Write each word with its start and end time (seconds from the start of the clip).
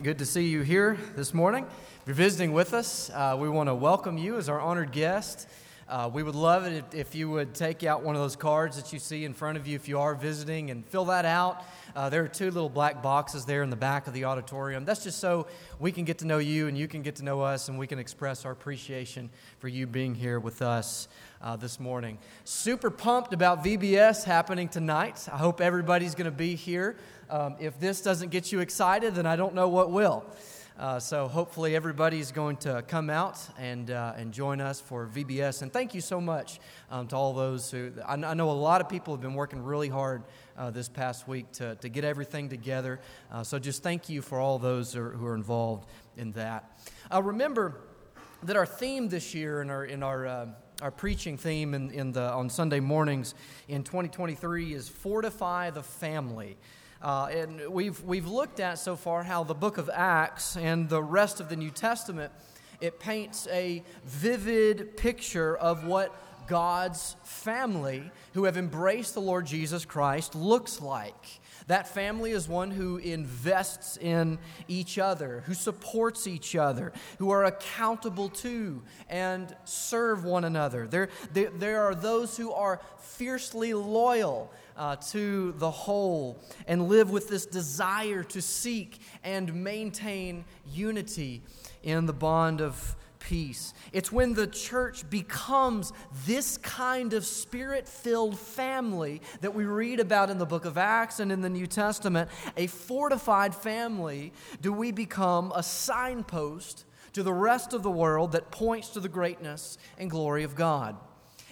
Good 0.00 0.18
to 0.18 0.26
see 0.26 0.46
you 0.46 0.62
here 0.62 0.96
this 1.16 1.34
morning. 1.34 1.66
If 2.02 2.06
you're 2.06 2.14
visiting 2.14 2.52
with 2.52 2.72
us, 2.72 3.10
uh, 3.10 3.36
we 3.36 3.48
want 3.48 3.68
to 3.68 3.74
welcome 3.74 4.16
you 4.16 4.36
as 4.36 4.48
our 4.48 4.60
honored 4.60 4.92
guest. 4.92 5.48
Uh, 5.88 6.10
we 6.12 6.22
would 6.22 6.34
love 6.34 6.66
it 6.66 6.72
if, 6.74 6.94
if, 6.94 7.14
you 7.14 7.30
would 7.30 7.54
take 7.54 7.82
out 7.82 8.02
one 8.02 8.14
of 8.14 8.20
those 8.20 8.36
cards 8.36 8.76
that 8.76 8.92
you 8.92 8.98
see 8.98 9.24
in 9.24 9.32
front 9.32 9.56
of 9.56 9.66
you 9.66 9.74
if 9.74 9.88
you 9.88 9.98
are 9.98 10.14
visiting 10.14 10.70
and 10.70 10.84
fill 10.86 11.06
that 11.06 11.24
out. 11.24 11.64
Uh, 11.96 12.10
there 12.10 12.22
are 12.22 12.28
two 12.28 12.50
little 12.50 12.68
black 12.68 13.02
boxes 13.02 13.46
there 13.46 13.62
in 13.62 13.70
the 13.70 13.76
back 13.76 14.06
of 14.06 14.12
the 14.12 14.26
auditorium. 14.26 14.84
That's 14.84 15.02
just 15.02 15.18
so 15.18 15.46
we 15.78 15.90
can 15.90 16.04
get 16.04 16.18
to 16.18 16.26
know 16.26 16.36
you 16.36 16.68
and 16.68 16.76
you 16.76 16.88
can 16.88 17.00
get 17.00 17.16
to 17.16 17.24
know 17.24 17.40
us 17.40 17.70
and 17.70 17.78
we 17.78 17.86
can 17.86 17.98
express 17.98 18.44
our 18.44 18.52
appreciation 18.52 19.30
for 19.60 19.68
you 19.68 19.86
being 19.86 20.14
here 20.14 20.38
with 20.38 20.60
us 20.60 21.08
uh, 21.40 21.56
this 21.56 21.80
morning. 21.80 22.18
Super 22.44 22.90
pumped 22.90 23.32
about 23.32 23.64
VBS 23.64 24.24
happening 24.24 24.68
tonight. 24.68 25.26
I 25.32 25.38
hope 25.38 25.62
everybody's 25.62 26.14
going 26.14 26.26
to 26.26 26.30
be 26.30 26.54
here. 26.54 26.96
Um, 27.30 27.56
if 27.60 27.80
this 27.80 28.02
doesn't 28.02 28.28
get 28.28 28.52
you 28.52 28.60
excited, 28.60 29.14
then 29.14 29.24
I 29.24 29.36
don't 29.36 29.54
know 29.54 29.68
what 29.68 29.90
will. 29.90 30.26
Uh, 30.78 31.00
so 31.00 31.26
hopefully 31.26 31.74
everybody's 31.74 32.30
going 32.30 32.56
to 32.56 32.84
come 32.86 33.10
out 33.10 33.36
and, 33.58 33.90
uh, 33.90 34.12
and 34.16 34.32
join 34.32 34.60
us 34.60 34.80
for 34.80 35.08
VBS. 35.12 35.62
And 35.62 35.72
thank 35.72 35.92
you 35.92 36.00
so 36.00 36.20
much 36.20 36.60
um, 36.88 37.08
to 37.08 37.16
all 37.16 37.32
those 37.32 37.68
who, 37.68 37.90
I, 38.06 38.14
know 38.16 38.48
a 38.48 38.52
lot 38.52 38.80
of 38.80 38.88
people 38.88 39.12
have 39.12 39.20
been 39.20 39.34
working 39.34 39.64
really 39.64 39.88
hard 39.88 40.22
uh, 40.56 40.70
this 40.70 40.88
past 40.88 41.26
week 41.26 41.50
to, 41.54 41.74
to 41.74 41.88
get 41.88 42.04
everything 42.04 42.48
together. 42.48 43.00
Uh, 43.32 43.42
so 43.42 43.58
just 43.58 43.82
thank 43.82 44.08
you 44.08 44.22
for 44.22 44.38
all 44.38 44.60
those 44.60 44.92
who 44.92 45.00
are, 45.00 45.10
who 45.10 45.26
are 45.26 45.34
involved 45.34 45.88
in 46.16 46.30
that. 46.32 46.78
Uh, 47.12 47.24
remember 47.24 47.80
that 48.44 48.56
our 48.56 48.66
theme 48.66 49.08
this 49.08 49.34
year 49.34 49.62
in 49.62 49.70
our, 49.70 49.84
in 49.84 50.04
our, 50.04 50.26
uh, 50.28 50.46
our 50.80 50.92
preaching 50.92 51.36
theme 51.36 51.74
in, 51.74 51.90
in 51.90 52.12
the, 52.12 52.30
on 52.30 52.48
Sunday 52.48 52.78
mornings 52.78 53.34
in 53.66 53.82
2023 53.82 54.74
is 54.74 54.88
Fortify 54.88 55.70
the 55.70 55.82
Family. 55.82 56.56
Uh, 57.00 57.28
and 57.30 57.68
we've, 57.70 58.02
we've 58.02 58.26
looked 58.26 58.58
at 58.58 58.78
so 58.78 58.96
far 58.96 59.22
how 59.22 59.44
the 59.44 59.54
book 59.54 59.78
of 59.78 59.88
Acts 59.92 60.56
and 60.56 60.88
the 60.88 61.02
rest 61.02 61.38
of 61.40 61.48
the 61.48 61.56
New 61.56 61.70
Testament, 61.70 62.32
it 62.80 62.98
paints 62.98 63.46
a 63.50 63.84
vivid 64.04 64.96
picture 64.96 65.56
of 65.56 65.84
what 65.84 66.14
God's 66.48 67.14
family 67.22 68.10
who 68.34 68.44
have 68.44 68.56
embraced 68.56 69.14
the 69.14 69.20
Lord 69.20 69.46
Jesus 69.46 69.84
Christ 69.84 70.34
looks 70.34 70.80
like. 70.80 71.40
That 71.68 71.86
family 71.86 72.30
is 72.30 72.48
one 72.48 72.70
who 72.70 72.96
invests 72.96 73.98
in 73.98 74.38
each 74.68 74.98
other, 74.98 75.44
who 75.46 75.52
supports 75.52 76.26
each 76.26 76.56
other, 76.56 76.94
who 77.18 77.30
are 77.30 77.44
accountable 77.44 78.30
to 78.30 78.82
and 79.10 79.54
serve 79.64 80.24
one 80.24 80.44
another. 80.44 80.86
There, 80.86 81.10
there, 81.34 81.50
there 81.50 81.82
are 81.82 81.94
those 81.94 82.38
who 82.38 82.52
are 82.52 82.80
fiercely 82.98 83.74
loyal 83.74 84.50
uh, 84.78 84.96
to 84.96 85.52
the 85.58 85.70
whole 85.70 86.38
and 86.66 86.88
live 86.88 87.10
with 87.10 87.28
this 87.28 87.44
desire 87.44 88.22
to 88.22 88.40
seek 88.40 89.00
and 89.24 89.52
maintain 89.52 90.44
unity 90.72 91.42
in 91.82 92.06
the 92.06 92.12
bond 92.12 92.60
of 92.60 92.96
peace. 93.18 93.74
It's 93.92 94.12
when 94.12 94.34
the 94.34 94.46
church 94.46 95.08
becomes 95.10 95.92
this 96.24 96.56
kind 96.58 97.12
of 97.12 97.26
spirit 97.26 97.88
filled 97.88 98.38
family 98.38 99.20
that 99.40 99.54
we 99.54 99.64
read 99.64 100.00
about 100.00 100.30
in 100.30 100.38
the 100.38 100.46
book 100.46 100.64
of 100.64 100.78
Acts 100.78 101.20
and 101.20 101.30
in 101.32 101.40
the 101.40 101.50
New 101.50 101.66
Testament, 101.66 102.30
a 102.56 102.68
fortified 102.68 103.54
family, 103.54 104.32
do 104.62 104.72
we 104.72 104.92
become 104.92 105.52
a 105.54 105.62
signpost 105.62 106.84
to 107.12 107.22
the 107.22 107.32
rest 107.32 107.72
of 107.72 107.82
the 107.82 107.90
world 107.90 108.32
that 108.32 108.50
points 108.50 108.90
to 108.90 109.00
the 109.00 109.08
greatness 109.08 109.76
and 109.98 110.10
glory 110.10 110.44
of 110.44 110.54
God. 110.54 110.96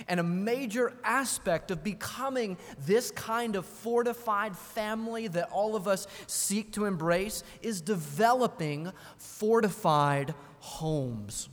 And 0.08 0.20
a 0.20 0.22
major 0.22 0.92
aspect 1.04 1.70
of 1.70 1.82
becoming 1.82 2.56
this 2.84 3.10
kind 3.10 3.56
of 3.56 3.64
fortified 3.64 4.56
family 4.56 5.28
that 5.28 5.48
all 5.50 5.76
of 5.76 5.88
us 5.88 6.06
seek 6.26 6.72
to 6.72 6.84
embrace 6.84 7.42
is 7.62 7.80
developing 7.80 8.92
fortified 9.16 10.34
homes. 10.60 11.48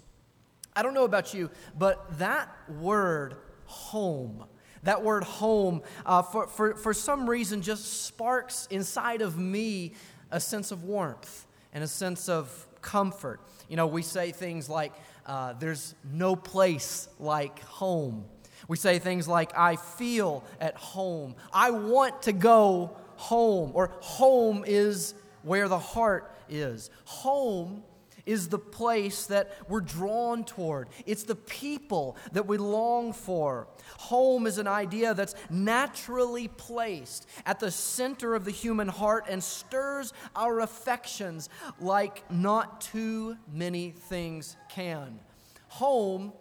I 0.76 0.82
don't 0.82 0.94
know 0.94 1.06
about 1.06 1.34
you, 1.34 1.50
but 1.78 2.18
that 2.20 2.50
word, 2.70 3.36
home, 3.66 4.46
that 4.84 5.04
word 5.04 5.24
home, 5.24 5.82
uh, 6.06 6.22
for, 6.22 6.48
for, 6.48 6.76
for 6.76 6.94
some 6.94 7.30
reason 7.30 7.62
just 7.62 8.04
sparks 8.06 8.68
inside 8.72 9.22
of 9.22 9.38
me 9.38 9.94
a 10.32 10.40
sense 10.40 10.72
of 10.72 10.84
warmth 10.84 11.46
and 11.74 11.84
a 11.84 11.88
sense 11.88 12.28
of 12.28 12.68
comfort. 12.82 13.40
You 13.70 13.78
know, 13.78 13.88
we 13.88 14.02
say 14.02 14.32
things 14.32 14.68
like, 14.68 14.94
uh, 15.26 15.54
there's 15.54 15.96
no 16.12 16.36
place 16.36 17.08
like 17.20 17.60
home. 17.62 18.26
We 18.68 18.78
say 18.78 19.00
things 19.00 19.28
like, 19.28 19.58
I 19.58 19.76
feel 19.76 20.44
at 20.60 20.76
home. 20.76 21.36
I 21.54 21.72
want 21.72 22.24
to 22.24 22.34
go 22.34 22.96
home. 23.16 23.72
Or 23.74 23.92
home 24.02 24.64
is 24.66 25.14
where 25.44 25.68
the 25.68 25.80
heart 25.80 26.34
is. 26.50 26.90
Home 27.06 27.84
is 28.26 28.48
the 28.48 28.60
place 28.60 29.26
that 29.26 29.52
we're 29.68 29.82
drawn 29.82 30.46
toward. 30.46 30.88
It's 31.06 31.24
the 31.24 31.36
people 31.36 32.16
that 32.32 32.48
we 32.48 32.58
long 32.58 33.14
for. 33.14 33.68
Home 33.98 34.48
is 34.48 34.58
an 34.58 34.68
idea 34.68 35.14
that's 35.14 35.36
naturally 35.50 36.48
placed 36.48 37.28
at 37.46 37.60
the 37.60 37.72
center 37.72 38.34
of 38.34 38.46
the 38.46 38.52
human 38.52 38.88
heart 38.88 39.26
and 39.30 39.44
stirs 39.44 40.14
our 40.36 40.62
affections 40.62 41.50
like 41.80 42.30
not 42.32 42.82
too 42.82 43.38
many 43.52 43.92
things 43.92 44.56
can. 44.70 45.20
Home 45.68 46.32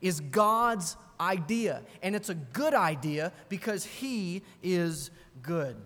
is 0.00 0.20
God's 0.20 0.96
idea, 1.20 1.82
and 2.02 2.16
it's 2.16 2.30
a 2.30 2.34
good 2.34 2.74
idea 2.74 3.32
because 3.48 3.84
He 3.84 4.42
is 4.62 5.10
good. 5.42 5.76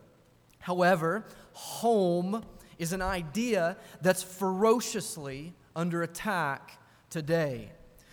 However, 0.60 1.26
home 1.52 2.44
is 2.78 2.92
an 2.92 3.02
idea 3.02 3.76
that's 4.00 4.22
ferociously 4.22 5.54
under 5.76 6.02
attack 6.02 6.78
today. 7.10 7.70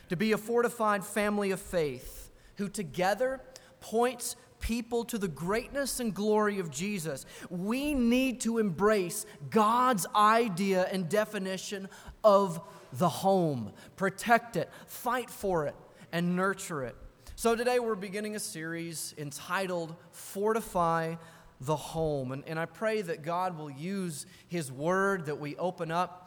To 0.09 0.15
be 0.17 0.33
a 0.33 0.37
fortified 0.37 1.05
family 1.05 1.51
of 1.51 1.61
faith 1.61 2.31
who 2.57 2.67
together 2.67 3.39
points 3.79 4.35
people 4.59 5.03
to 5.05 5.17
the 5.17 5.27
greatness 5.27 5.99
and 5.99 6.13
glory 6.13 6.59
of 6.59 6.69
Jesus, 6.69 7.25
we 7.49 7.93
need 7.93 8.41
to 8.41 8.57
embrace 8.57 9.25
God's 9.49 10.05
idea 10.15 10.87
and 10.91 11.09
definition 11.09 11.89
of 12.23 12.61
the 12.93 13.09
home. 13.09 13.71
Protect 13.95 14.55
it, 14.55 14.69
fight 14.85 15.29
for 15.29 15.65
it, 15.65 15.75
and 16.11 16.35
nurture 16.35 16.83
it. 16.83 16.95
So 17.41 17.55
today 17.55 17.79
we're 17.79 17.95
beginning 17.95 18.35
a 18.35 18.39
series 18.39 19.15
entitled 19.17 19.95
Fortify 20.11 21.15
the 21.59 21.75
Home. 21.75 22.33
And, 22.33 22.43
and 22.45 22.59
I 22.59 22.67
pray 22.67 23.01
that 23.01 23.23
God 23.23 23.57
will 23.57 23.71
use 23.71 24.27
His 24.47 24.71
word 24.71 25.25
that 25.25 25.39
we 25.39 25.55
open 25.55 25.89
up 25.89 26.20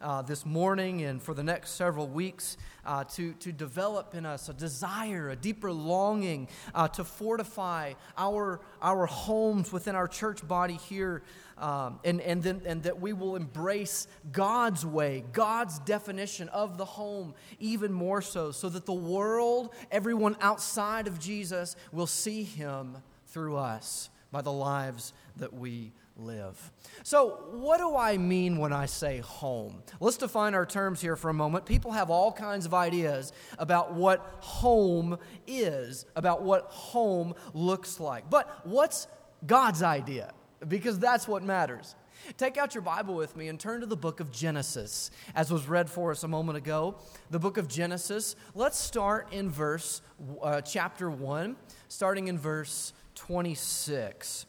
uh, 0.00 0.22
this 0.22 0.46
morning 0.46 1.02
and 1.02 1.22
for 1.22 1.34
the 1.34 1.42
next 1.42 1.70
several 1.70 2.06
weeks 2.06 2.56
uh, 2.86 3.04
to, 3.04 3.32
to 3.34 3.52
develop 3.52 4.14
in 4.14 4.24
us 4.24 4.48
a 4.48 4.54
desire, 4.54 5.30
a 5.30 5.36
deeper 5.36 5.72
longing 5.72 6.48
uh, 6.74 6.88
to 6.88 7.04
fortify 7.04 7.92
our, 8.16 8.60
our 8.80 9.06
homes 9.06 9.72
within 9.72 9.94
our 9.94 10.08
church 10.08 10.46
body 10.46 10.74
here 10.88 11.22
um, 11.58 11.98
and, 12.04 12.20
and, 12.20 12.42
then, 12.42 12.62
and 12.64 12.84
that 12.84 13.00
we 13.00 13.12
will 13.12 13.34
embrace 13.34 14.06
God's 14.30 14.86
way, 14.86 15.24
God's 15.32 15.80
definition 15.80 16.48
of 16.50 16.78
the 16.78 16.84
home 16.84 17.34
even 17.58 17.92
more 17.92 18.22
so, 18.22 18.52
so 18.52 18.68
that 18.68 18.86
the 18.86 18.92
world, 18.92 19.74
everyone 19.90 20.36
outside 20.40 21.08
of 21.08 21.18
Jesus, 21.18 21.74
will 21.90 22.06
see 22.06 22.44
him 22.44 22.98
through 23.26 23.56
us 23.56 24.10
by 24.30 24.42
the 24.42 24.52
lives 24.52 25.12
that 25.36 25.52
we 25.52 25.92
live. 26.18 26.72
So, 27.02 27.46
what 27.52 27.78
do 27.78 27.96
I 27.96 28.16
mean 28.16 28.58
when 28.58 28.72
I 28.72 28.86
say 28.86 29.18
home? 29.18 29.82
Let's 30.00 30.16
define 30.16 30.54
our 30.54 30.66
terms 30.66 31.00
here 31.00 31.16
for 31.16 31.30
a 31.30 31.34
moment. 31.34 31.64
People 31.64 31.92
have 31.92 32.10
all 32.10 32.32
kinds 32.32 32.66
of 32.66 32.74
ideas 32.74 33.32
about 33.58 33.94
what 33.94 34.38
home 34.40 35.18
is, 35.46 36.06
about 36.16 36.42
what 36.42 36.64
home 36.64 37.34
looks 37.54 38.00
like. 38.00 38.28
But 38.28 38.66
what's 38.66 39.06
God's 39.46 39.82
idea? 39.82 40.32
because 40.66 40.98
that's 40.98 41.28
what 41.28 41.42
matters. 41.42 41.94
Take 42.36 42.56
out 42.56 42.74
your 42.74 42.82
Bible 42.82 43.14
with 43.14 43.36
me 43.36 43.48
and 43.48 43.60
turn 43.60 43.80
to 43.80 43.86
the 43.86 43.96
book 43.96 44.18
of 44.18 44.32
Genesis, 44.32 45.10
as 45.34 45.52
was 45.52 45.68
read 45.68 45.88
for 45.88 46.10
us 46.10 46.24
a 46.24 46.28
moment 46.28 46.58
ago. 46.58 46.96
The 47.30 47.38
book 47.38 47.56
of 47.58 47.68
Genesis. 47.68 48.34
Let's 48.54 48.78
start 48.78 49.32
in 49.32 49.50
verse, 49.50 50.02
uh, 50.42 50.60
chapter 50.62 51.10
1, 51.10 51.56
starting 51.88 52.26
in 52.26 52.36
verse 52.36 52.92
26. 53.14 54.46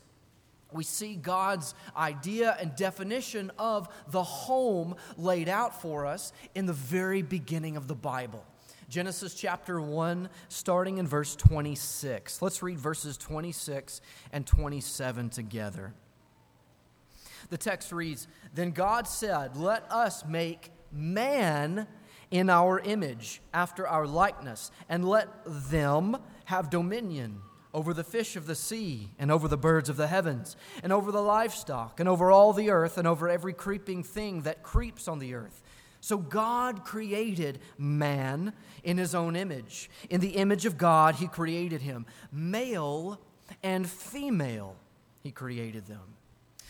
We 0.72 0.84
see 0.84 1.16
God's 1.16 1.74
idea 1.96 2.56
and 2.60 2.76
definition 2.76 3.52
of 3.58 3.90
the 4.10 4.24
home 4.24 4.96
laid 5.18 5.50
out 5.50 5.82
for 5.82 6.06
us 6.06 6.32
in 6.54 6.66
the 6.66 6.74
very 6.74 7.22
beginning 7.22 7.76
of 7.76 7.88
the 7.88 7.96
Bible. 7.96 8.46
Genesis 8.88 9.36
chapter 9.36 9.80
1, 9.80 10.30
starting 10.48 10.98
in 10.98 11.08
verse 11.08 11.36
26. 11.36 12.42
Let's 12.42 12.64
read 12.64 12.80
verses 12.80 13.18
26 13.18 14.02
and 14.32 14.46
27 14.46 15.30
together. 15.30 15.94
The 17.50 17.58
text 17.58 17.92
reads 17.92 18.28
Then 18.54 18.72
God 18.72 19.08
said, 19.08 19.56
Let 19.56 19.92
us 19.92 20.26
make 20.26 20.72
man 20.92 21.88
in 22.32 22.50
our 22.50 22.80
image, 22.80 23.42
after 23.54 23.88
our 23.88 24.06
likeness, 24.06 24.72
and 24.88 25.08
let 25.08 25.30
them 25.46 26.18
have 26.46 26.70
dominion 26.70 27.42
over 27.74 27.94
the 27.94 28.04
fish 28.04 28.36
of 28.36 28.48
the 28.48 28.56
sea, 28.56 29.10
and 29.20 29.32
over 29.32 29.48
the 29.48 29.58
birds 29.58 29.90
of 29.90 29.98
the 29.98 30.08
heavens, 30.08 30.56
and 30.82 30.92
over 30.92 31.12
the 31.12 31.22
livestock, 31.22 32.00
and 32.00 32.10
over 32.10 32.32
all 32.32 32.52
the 32.52 32.72
earth, 32.72 32.98
and 32.98 33.08
over 33.08 33.30
every 33.30 33.54
creeping 33.54 34.04
thing 34.04 34.42
that 34.42 34.64
creeps 34.64 35.08
on 35.08 35.20
the 35.20 35.36
earth. 35.36 35.62
So 36.02 36.18
God 36.18 36.84
created 36.84 37.60
man 37.78 38.54
in 38.84 38.98
his 38.98 39.14
own 39.14 39.36
image. 39.36 39.90
In 40.10 40.22
the 40.22 40.30
image 40.30 40.66
of 40.66 40.78
God, 40.78 41.16
he 41.16 41.28
created 41.28 41.82
him. 41.82 42.06
Male 42.32 43.20
and 43.62 43.88
female, 43.88 44.76
he 45.22 45.32
created 45.32 45.88
them. 45.88 46.16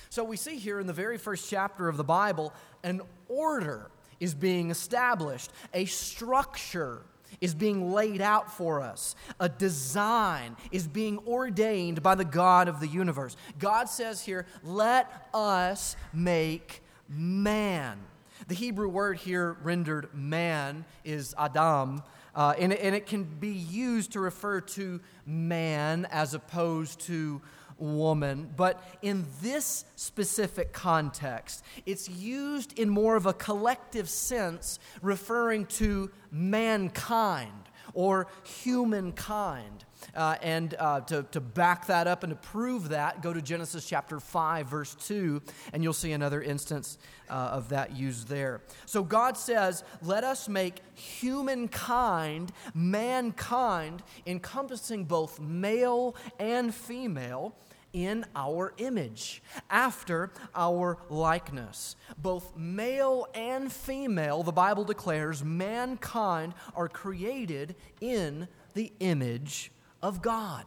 So 0.09 0.23
we 0.23 0.37
see 0.37 0.57
here 0.57 0.79
in 0.79 0.87
the 0.87 0.93
very 0.93 1.17
first 1.17 1.49
chapter 1.49 1.87
of 1.87 1.95
the 1.95 2.03
Bible, 2.03 2.53
an 2.83 3.01
order 3.27 3.91
is 4.19 4.33
being 4.33 4.71
established, 4.71 5.51
a 5.73 5.85
structure 5.85 7.03
is 7.41 7.53
being 7.53 7.91
laid 7.91 8.21
out 8.21 8.51
for 8.51 8.81
us. 8.81 9.15
A 9.39 9.49
design 9.49 10.55
is 10.71 10.87
being 10.87 11.19
ordained 11.27 12.03
by 12.03 12.15
the 12.15 12.25
God 12.25 12.67
of 12.67 12.79
the 12.79 12.87
universe. 12.87 13.35
God 13.57 13.89
says 13.89 14.21
here, 14.21 14.45
let 14.63 15.29
us 15.33 15.95
make 16.13 16.81
man. 17.07 17.99
The 18.47 18.55
Hebrew 18.55 18.87
word 18.87 19.17
here 19.17 19.57
rendered 19.63 20.09
man 20.13 20.85
is 21.03 21.35
Adam, 21.37 22.03
uh, 22.35 22.53
and, 22.57 22.71
and 22.73 22.95
it 22.95 23.05
can 23.05 23.23
be 23.23 23.49
used 23.49 24.13
to 24.13 24.19
refer 24.19 24.61
to 24.61 25.01
man 25.25 26.07
as 26.09 26.33
opposed 26.33 27.01
to 27.01 27.41
woman, 27.79 28.49
but 28.55 28.83
in 29.01 29.25
this 29.41 29.85
specific 29.95 30.73
context, 30.73 31.63
it's 31.85 32.09
used 32.09 32.77
in 32.77 32.89
more 32.89 33.15
of 33.15 33.25
a 33.25 33.33
collective 33.33 34.09
sense, 34.09 34.79
referring 35.01 35.65
to 35.65 36.11
mankind 36.31 37.69
or 37.93 38.27
humankind. 38.63 39.85
Uh, 40.15 40.35
and 40.41 40.75
uh, 40.79 41.01
to, 41.01 41.23
to 41.31 41.41
back 41.41 41.87
that 41.87 42.07
up 42.07 42.23
and 42.23 42.31
to 42.31 42.35
prove 42.35 42.89
that, 42.89 43.21
go 43.21 43.33
to 43.33 43.41
Genesis 43.41 43.85
chapter 43.85 44.19
5, 44.19 44.67
verse 44.67 44.95
2, 44.95 45.41
and 45.73 45.83
you'll 45.83 45.93
see 45.93 46.13
another 46.13 46.41
instance 46.41 46.97
uh, 47.29 47.33
of 47.33 47.69
that 47.69 47.95
used 47.95 48.27
there. 48.27 48.61
So 48.85 49.03
God 49.03 49.37
says, 49.37 49.83
Let 50.01 50.23
us 50.23 50.47
make 50.47 50.79
humankind, 50.95 52.51
mankind, 52.73 54.01
encompassing 54.25 55.03
both 55.05 55.39
male 55.39 56.15
and 56.39 56.73
female 56.73 57.55
in 57.93 58.25
our 58.35 58.73
image, 58.77 59.41
after 59.69 60.31
our 60.55 60.97
likeness. 61.09 61.95
Both 62.17 62.55
male 62.57 63.27
and 63.33 63.71
female, 63.71 64.43
the 64.43 64.51
Bible 64.51 64.83
declares, 64.83 65.43
mankind 65.43 66.53
are 66.75 66.89
created 66.89 67.75
in 68.01 68.47
the 68.73 68.91
image 68.99 69.71
of 70.01 70.21
God. 70.21 70.65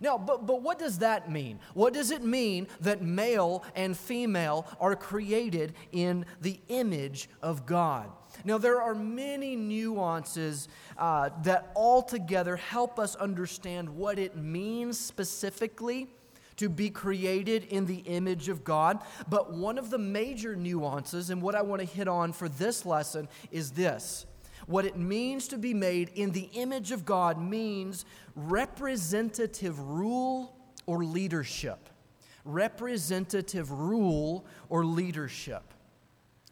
Now, 0.00 0.18
but, 0.18 0.46
but 0.46 0.62
what 0.62 0.78
does 0.78 0.98
that 0.98 1.30
mean? 1.30 1.58
What 1.74 1.94
does 1.94 2.10
it 2.10 2.22
mean 2.22 2.66
that 2.80 3.02
male 3.02 3.64
and 3.74 3.96
female 3.96 4.66
are 4.78 4.94
created 4.94 5.74
in 5.92 6.26
the 6.40 6.60
image 6.68 7.30
of 7.42 7.66
God? 7.66 8.10
Now, 8.44 8.58
there 8.58 8.82
are 8.82 8.94
many 8.94 9.56
nuances 9.56 10.68
uh, 10.98 11.30
that 11.44 11.72
altogether 11.74 12.56
help 12.56 12.98
us 12.98 13.16
understand 13.16 13.88
what 13.88 14.18
it 14.18 14.36
means 14.36 14.98
specifically 14.98 16.08
to 16.56 16.68
be 16.68 16.90
created 16.90 17.64
in 17.64 17.86
the 17.86 17.98
image 17.98 18.48
of 18.48 18.64
God. 18.64 19.00
But 19.28 19.52
one 19.52 19.78
of 19.78 19.90
the 19.90 19.98
major 19.98 20.56
nuances, 20.56 21.30
and 21.30 21.42
what 21.42 21.54
I 21.54 21.62
want 21.62 21.80
to 21.80 21.86
hit 21.86 22.08
on 22.08 22.32
for 22.32 22.48
this 22.48 22.86
lesson, 22.86 23.28
is 23.50 23.72
this. 23.72 24.26
What 24.66 24.84
it 24.84 24.96
means 24.96 25.48
to 25.48 25.58
be 25.58 25.74
made 25.74 26.10
in 26.14 26.32
the 26.32 26.48
image 26.54 26.90
of 26.90 27.04
God 27.04 27.40
means 27.40 28.04
representative 28.34 29.78
rule 29.78 30.56
or 30.86 31.04
leadership. 31.04 31.88
Representative 32.44 33.70
rule 33.70 34.44
or 34.68 34.84
leadership. 34.84 35.62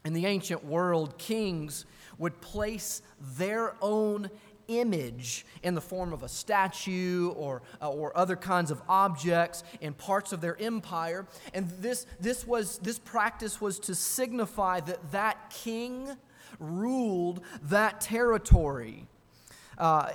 In 0.05 0.13
the 0.13 0.27
ancient 0.27 0.63
world, 0.63 1.17
kings 1.17 1.85
would 2.17 2.39
place 2.39 3.01
their 3.37 3.75
own 3.81 4.29
image 4.67 5.45
in 5.63 5.75
the 5.75 5.81
form 5.81 6.13
of 6.13 6.23
a 6.23 6.29
statue 6.29 7.29
or, 7.29 7.61
uh, 7.81 7.89
or 7.89 8.15
other 8.17 8.35
kinds 8.35 8.71
of 8.71 8.81
objects 8.87 9.63
in 9.81 9.93
parts 9.93 10.33
of 10.33 10.41
their 10.41 10.59
empire. 10.61 11.25
And 11.53 11.69
this, 11.79 12.05
this, 12.19 12.45
was, 12.45 12.77
this 12.79 12.99
practice 12.99 13.61
was 13.61 13.79
to 13.79 13.95
signify 13.95 14.79
that 14.81 15.11
that 15.11 15.49
king 15.49 16.15
ruled 16.59 17.41
that 17.63 18.01
territory. 18.01 19.07
Uh, 19.77 20.09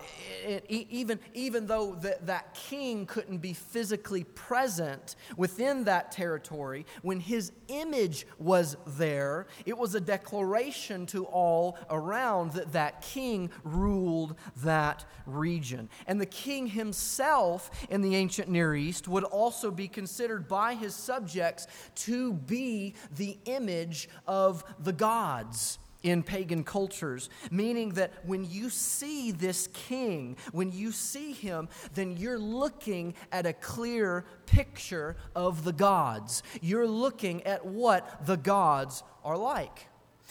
it, 0.44 0.64
even, 0.68 1.18
even 1.34 1.66
though 1.66 1.94
the, 1.94 2.18
that 2.22 2.54
king 2.54 3.06
couldn't 3.06 3.38
be 3.38 3.52
physically 3.52 4.24
present 4.24 5.16
within 5.36 5.84
that 5.84 6.10
territory, 6.12 6.86
when 7.02 7.20
his 7.20 7.52
image 7.68 8.26
was 8.38 8.76
there, 8.86 9.46
it 9.66 9.76
was 9.76 9.94
a 9.94 10.00
declaration 10.00 11.06
to 11.06 11.24
all 11.26 11.78
around 11.90 12.52
that 12.52 12.72
that 12.72 13.02
king 13.02 13.50
ruled 13.64 14.34
that 14.58 15.04
region. 15.26 15.88
And 16.06 16.20
the 16.20 16.26
king 16.26 16.66
himself 16.66 17.70
in 17.90 18.00
the 18.00 18.16
ancient 18.16 18.48
Near 18.48 18.74
East 18.74 19.08
would 19.08 19.24
also 19.24 19.70
be 19.70 19.88
considered 19.88 20.48
by 20.48 20.74
his 20.74 20.94
subjects 20.94 21.66
to 21.96 22.32
be 22.32 22.94
the 23.16 23.38
image 23.44 24.08
of 24.26 24.64
the 24.78 24.92
gods 24.92 25.78
in 26.02 26.22
pagan 26.22 26.64
cultures, 26.64 27.28
meaning 27.50 27.90
that 27.90 28.12
when 28.24 28.48
you 28.48 28.70
see 28.70 29.30
this 29.30 29.68
king, 29.68 30.36
when 30.52 30.72
you 30.72 30.92
see 30.92 31.32
him, 31.32 31.68
then 31.94 32.16
you're 32.16 32.38
looking 32.38 33.14
at 33.32 33.46
a 33.46 33.52
clear 33.52 34.24
picture 34.46 35.16
of 35.34 35.64
the 35.64 35.72
gods. 35.72 36.42
You're 36.60 36.88
looking 36.88 37.42
at 37.44 37.64
what 37.64 38.26
the 38.26 38.36
gods 38.36 39.02
are 39.24 39.36
like. 39.36 39.88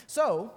So, 0.07 0.53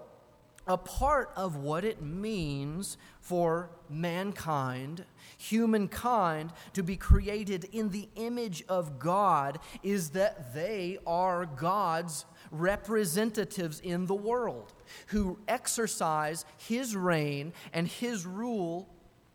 a 0.66 0.78
part 0.78 1.32
of 1.36 1.56
what 1.56 1.84
it 1.84 2.00
means 2.00 2.96
for 3.20 3.70
mankind, 3.90 5.04
humankind, 5.36 6.52
to 6.72 6.82
be 6.82 6.96
created 6.96 7.64
in 7.72 7.90
the 7.90 8.08
image 8.14 8.62
of 8.68 8.98
God 8.98 9.58
is 9.82 10.10
that 10.10 10.54
they 10.54 10.98
are 11.04 11.46
God's 11.46 12.24
representatives 12.52 13.80
in 13.80 14.06
the 14.06 14.14
world 14.14 14.72
who 15.08 15.38
exercise 15.48 16.44
his 16.58 16.94
reign 16.94 17.52
and 17.72 17.88
his 17.88 18.24
rule 18.24 18.88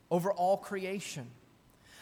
over 0.09 0.31
all 0.31 0.57
creation. 0.57 1.27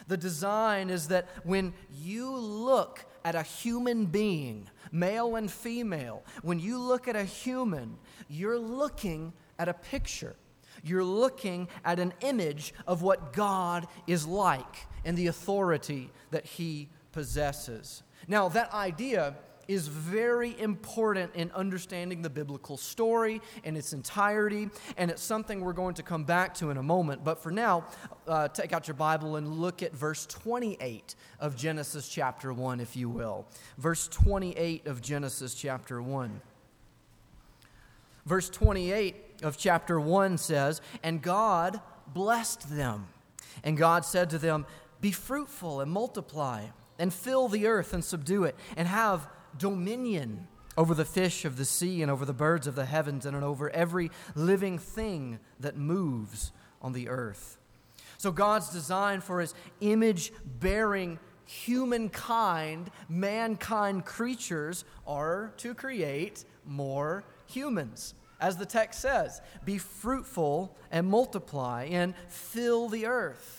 The 0.08 0.16
design 0.16 0.90
is 0.90 1.08
that 1.08 1.26
when 1.42 1.74
you 1.90 2.30
look 2.36 3.04
at 3.24 3.34
a 3.34 3.42
human 3.42 4.06
being, 4.06 4.68
male 4.92 5.34
and 5.34 5.50
female, 5.50 6.22
when 6.42 6.60
you 6.60 6.78
look 6.78 7.08
at 7.08 7.16
a 7.16 7.24
human, 7.24 7.96
you're 8.28 8.58
looking 8.58 9.32
at 9.58 9.68
a 9.68 9.74
picture. 9.74 10.36
You're 10.84 11.02
looking 11.02 11.68
at 11.84 11.98
an 11.98 12.12
image 12.20 12.72
of 12.86 13.02
what 13.02 13.32
God 13.32 13.88
is 14.06 14.26
like 14.26 14.86
and 15.04 15.16
the 15.16 15.26
authority 15.26 16.10
that 16.30 16.44
he 16.44 16.88
possesses. 17.10 18.02
Now, 18.28 18.48
that 18.50 18.72
idea 18.72 19.34
is 19.68 19.88
very 19.88 20.58
important 20.60 21.34
in 21.34 21.50
understanding 21.52 22.22
the 22.22 22.30
biblical 22.30 22.76
story 22.76 23.40
in 23.64 23.76
its 23.76 23.92
entirety, 23.92 24.68
and 24.96 25.10
it's 25.10 25.22
something 25.22 25.60
we're 25.60 25.72
going 25.72 25.94
to 25.94 26.02
come 26.02 26.24
back 26.24 26.54
to 26.54 26.70
in 26.70 26.76
a 26.76 26.82
moment. 26.82 27.24
But 27.24 27.42
for 27.42 27.50
now, 27.50 27.86
uh, 28.26 28.48
take 28.48 28.72
out 28.72 28.86
your 28.88 28.94
Bible 28.94 29.36
and 29.36 29.54
look 29.54 29.82
at 29.82 29.92
verse 29.94 30.26
28 30.26 31.14
of 31.40 31.56
Genesis 31.56 32.08
chapter 32.08 32.52
1, 32.52 32.80
if 32.80 32.96
you 32.96 33.08
will. 33.08 33.46
Verse 33.78 34.08
28 34.08 34.86
of 34.86 35.00
Genesis 35.00 35.54
chapter 35.54 36.00
1. 36.00 36.40
Verse 38.24 38.50
28 38.50 39.14
of 39.42 39.56
chapter 39.56 40.00
1 40.00 40.38
says, 40.38 40.80
And 41.02 41.22
God 41.22 41.80
blessed 42.12 42.76
them. 42.76 43.06
And 43.62 43.76
God 43.76 44.04
said 44.04 44.30
to 44.30 44.38
them, 44.38 44.66
Be 45.00 45.12
fruitful 45.12 45.80
and 45.80 45.90
multiply, 45.90 46.66
and 46.98 47.12
fill 47.12 47.48
the 47.48 47.66
earth 47.66 47.92
and 47.92 48.04
subdue 48.04 48.44
it, 48.44 48.56
and 48.76 48.88
have 48.88 49.28
dominion 49.58 50.48
over 50.76 50.94
the 50.94 51.04
fish 51.04 51.44
of 51.44 51.56
the 51.56 51.64
sea 51.64 52.02
and 52.02 52.10
over 52.10 52.24
the 52.24 52.32
birds 52.32 52.66
of 52.66 52.74
the 52.74 52.84
heavens 52.84 53.24
and 53.24 53.36
over 53.36 53.70
every 53.70 54.10
living 54.34 54.78
thing 54.78 55.38
that 55.60 55.76
moves 55.76 56.52
on 56.82 56.92
the 56.92 57.08
earth. 57.08 57.58
So, 58.18 58.30
God's 58.32 58.70
design 58.70 59.20
for 59.20 59.40
his 59.40 59.54
image 59.80 60.32
bearing 60.44 61.18
humankind, 61.44 62.90
mankind 63.08 64.04
creatures, 64.04 64.84
are 65.06 65.52
to 65.58 65.74
create 65.74 66.44
more 66.66 67.24
humans. 67.46 68.14
As 68.40 68.56
the 68.56 68.66
text 68.66 69.00
says, 69.00 69.40
be 69.64 69.78
fruitful 69.78 70.76
and 70.90 71.06
multiply 71.06 71.84
and 71.84 72.14
fill 72.28 72.88
the 72.88 73.06
earth. 73.06 73.55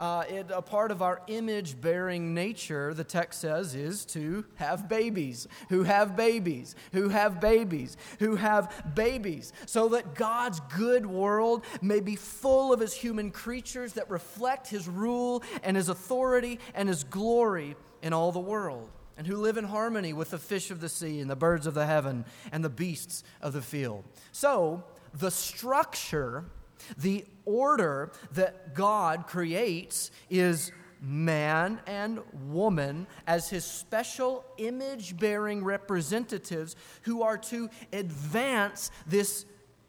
Uh, 0.00 0.24
it, 0.28 0.46
a 0.50 0.62
part 0.62 0.90
of 0.90 1.02
our 1.02 1.20
image 1.26 1.78
bearing 1.78 2.32
nature, 2.32 2.94
the 2.94 3.04
text 3.04 3.40
says, 3.40 3.74
is 3.74 4.06
to 4.06 4.46
have 4.54 4.88
babies, 4.88 5.46
who 5.68 5.82
have 5.82 6.16
babies, 6.16 6.74
who 6.92 7.10
have 7.10 7.38
babies, 7.38 7.98
who 8.18 8.34
have 8.36 8.94
babies, 8.94 9.52
so 9.66 9.88
that 9.90 10.14
God's 10.14 10.58
good 10.76 11.04
world 11.04 11.64
may 11.82 12.00
be 12.00 12.16
full 12.16 12.72
of 12.72 12.80
his 12.80 12.94
human 12.94 13.30
creatures 13.30 13.92
that 13.92 14.10
reflect 14.10 14.68
his 14.68 14.88
rule 14.88 15.42
and 15.62 15.76
his 15.76 15.90
authority 15.90 16.58
and 16.74 16.88
his 16.88 17.04
glory 17.04 17.76
in 18.02 18.14
all 18.14 18.32
the 18.32 18.40
world 18.40 18.88
and 19.18 19.26
who 19.26 19.36
live 19.36 19.58
in 19.58 19.64
harmony 19.64 20.14
with 20.14 20.30
the 20.30 20.38
fish 20.38 20.70
of 20.70 20.80
the 20.80 20.88
sea 20.88 21.20
and 21.20 21.28
the 21.28 21.36
birds 21.36 21.66
of 21.66 21.74
the 21.74 21.84
heaven 21.84 22.24
and 22.52 22.64
the 22.64 22.70
beasts 22.70 23.22
of 23.42 23.52
the 23.52 23.60
field. 23.60 24.02
So, 24.32 24.82
the 25.12 25.30
structure, 25.30 26.46
the 26.96 27.24
order 27.44 28.12
that 28.32 28.74
God 28.74 29.26
creates 29.26 30.10
is 30.28 30.72
man 31.00 31.80
and 31.86 32.20
woman 32.48 33.06
as 33.26 33.48
his 33.48 33.64
special 33.64 34.44
image 34.58 35.16
bearing 35.16 35.64
representatives 35.64 36.76
who 37.02 37.22
are 37.22 37.38
to 37.38 37.70
advance 37.92 38.90
this 39.06 39.46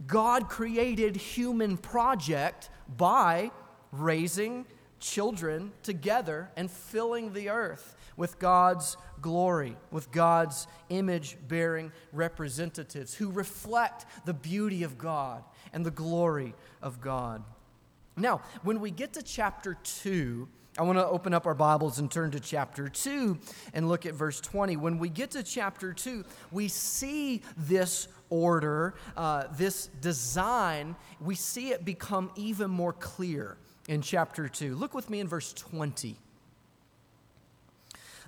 God 0.07 0.50
created 0.50 1.15
human 1.15 1.77
project 1.77 2.69
by 2.98 3.51
raising 3.91 4.65
children 5.00 5.74
together 5.83 6.50
and 6.55 6.71
filling 6.71 7.33
the 7.33 7.50
earth 7.50 7.95
with 8.15 8.39
God's 8.39 8.98
glory, 9.21 9.75
with 9.89 10.12
God's 10.12 10.67
image 10.89 11.38
bearing 11.48 11.91
representatives 12.13 13.13
who 13.13 13.31
reflect 13.31 14.05
the 14.25 14.33
beauty 14.33 14.83
of 14.83 14.98
God 14.98 15.43
and 15.74 15.86
the 15.86 15.91
glory 15.91 16.53
of 16.81 17.01
God. 17.01 17.43
Now, 18.17 18.41
when 18.63 18.79
we 18.79 18.91
get 18.91 19.13
to 19.13 19.21
chapter 19.21 19.77
2, 19.83 20.47
I 20.77 20.83
want 20.83 20.97
to 20.97 21.05
open 21.05 21.33
up 21.33 21.45
our 21.45 21.53
Bibles 21.53 22.00
and 22.00 22.09
turn 22.09 22.31
to 22.31 22.39
chapter 22.39 22.88
2 22.88 23.38
and 23.73 23.89
look 23.89 24.05
at 24.05 24.13
verse 24.13 24.39
20. 24.39 24.77
When 24.77 25.00
we 25.00 25.09
get 25.09 25.31
to 25.31 25.43
chapter 25.43 25.93
2, 25.93 26.23
we 26.51 26.67
see 26.67 27.41
this 27.57 28.07
order, 28.29 28.95
uh, 29.17 29.45
this 29.57 29.88
design, 30.00 30.95
we 31.19 31.35
see 31.35 31.71
it 31.71 31.83
become 31.83 32.31
even 32.35 32.69
more 32.69 32.93
clear 32.93 33.57
in 33.88 34.01
chapter 34.01 34.47
2. 34.47 34.75
Look 34.75 34.93
with 34.93 35.09
me 35.09 35.19
in 35.19 35.27
verse 35.27 35.53
20 35.53 36.17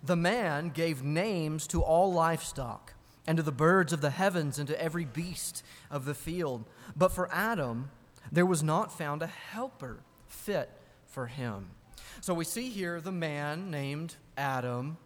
the 0.04 0.16
man 0.16 0.70
gave 0.70 1.02
names 1.02 1.66
to 1.68 1.82
all 1.82 2.12
livestock, 2.12 2.94
and 3.26 3.38
to 3.38 3.44
the 3.44 3.54
birds 3.54 3.94
of 3.94 4.02
the 4.02 4.10
heavens, 4.10 4.60
and 4.60 4.68
to 4.68 4.82
every 4.82 5.06
beast 5.06 5.64
of 5.90 6.04
the 6.04 6.14
field. 6.14 6.66
But 6.96 7.14
for 7.14 7.32
Adam, 7.32 7.90
there 8.34 8.46
was 8.46 8.62
not 8.62 8.92
found 8.92 9.22
a 9.22 9.28
helper 9.28 10.04
fit 10.28 10.70
for 11.06 11.28
him. 11.28 11.70
So 12.20 12.34
we 12.34 12.44
see 12.44 12.70
here 12.70 13.00
the 13.00 13.12
man 13.12 13.72
named 13.72 14.16
Adam 14.36 14.98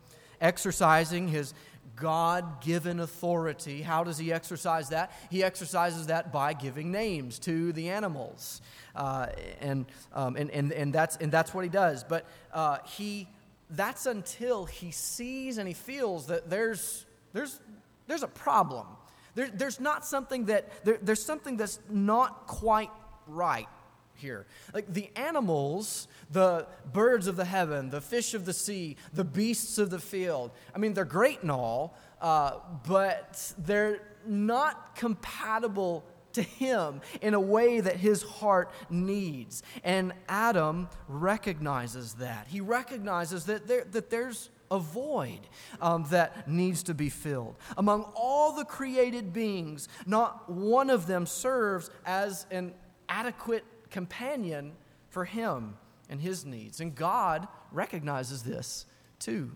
exercising 0.41 1.27
his 1.27 1.53
God 1.96 2.62
given 2.62 3.00
authority. 3.00 3.81
How 3.81 4.03
does 4.03 4.17
he 4.17 4.31
exercise 4.31 4.89
that? 4.89 5.12
He 5.29 5.43
exercises 5.43 6.07
that 6.07 6.31
by 6.31 6.53
giving 6.53 6.91
names 6.91 7.38
to 7.39 7.74
the 7.74 7.89
animals. 7.89 8.62
Uh, 8.96 9.27
and, 9.62 9.86
um, 10.13 10.36
and, 10.36 10.50
and, 10.51 10.72
and, 10.72 10.93
that's, 10.93 11.17
and 11.17 11.31
that's 11.31 11.53
what 11.53 11.63
he 11.63 11.69
does. 11.69 12.03
But 12.03 12.25
uh, 12.53 12.79
he 12.86 13.27
that's 13.72 14.05
until 14.05 14.65
he 14.65 14.91
sees 14.91 15.57
and 15.57 15.67
he 15.67 15.74
feels 15.74 16.27
that 16.27 16.50
there's, 16.50 17.05
there's, 17.34 17.60
there's 18.07 18.24
a 18.24 18.27
problem. 18.27 18.88
There, 19.36 19.50
there's 19.50 19.79
not 19.79 20.05
something 20.05 20.46
that, 20.46 20.86
there, 20.86 20.98
there's 21.01 21.24
something 21.24 21.57
that's 21.57 21.79
not 21.89 22.48
quite 22.48 22.89
right 23.27 23.67
here. 24.15 24.46
Like 24.74 24.91
the 24.91 25.10
animals, 25.15 26.07
the 26.31 26.67
birds 26.91 27.27
of 27.27 27.36
the 27.36 27.46
heaven, 27.46 27.89
the 27.89 28.01
fish 28.01 28.34
of 28.34 28.46
the 28.46 28.53
sea, 28.53 28.98
the 29.13 29.24
beasts 29.24 29.77
of 29.77 29.89
the 29.89 30.00
field, 30.00 30.51
I 30.75 30.79
mean, 30.79 30.93
they're 30.93 31.05
great 31.05 31.41
and 31.41 31.51
all, 31.51 31.96
uh, 32.22 32.53
but 32.88 33.53
they're 33.60 34.01
not 34.25 34.96
compatible 34.96 36.03
to 36.34 36.41
him 36.41 37.01
in 37.22 37.34
a 37.34 37.39
way 37.39 37.79
that 37.79 37.96
his 37.96 38.22
heart 38.22 38.72
needs. 38.89 39.63
And 39.84 40.13
Adam 40.27 40.89
recognizes 41.07 42.15
that. 42.15 42.48
He 42.48 42.62
recognizes 42.62 43.46
that, 43.46 43.67
there, 43.67 43.86
that 43.86 44.10
there's 44.10 44.50
a 44.69 44.79
void 44.79 45.39
um, 45.81 46.05
that 46.10 46.48
needs 46.48 46.84
to 46.84 46.93
be 46.93 47.10
filled. 47.10 47.55
Among 47.77 48.03
all 48.15 48.51
the 48.53 48.65
created 48.65 49.34
beings, 49.34 49.88
not 50.05 50.50
one 50.50 50.89
of 50.89 51.07
them 51.07 51.25
serves 51.25 51.89
as 52.05 52.46
an 52.51 52.74
adequate 53.09 53.65
companion 53.89 54.73
for 55.09 55.25
him 55.25 55.77
and 56.09 56.21
his 56.21 56.45
needs. 56.45 56.79
And 56.79 56.95
God 56.95 57.47
recognizes 57.71 58.43
this 58.43 58.85
too. 59.19 59.55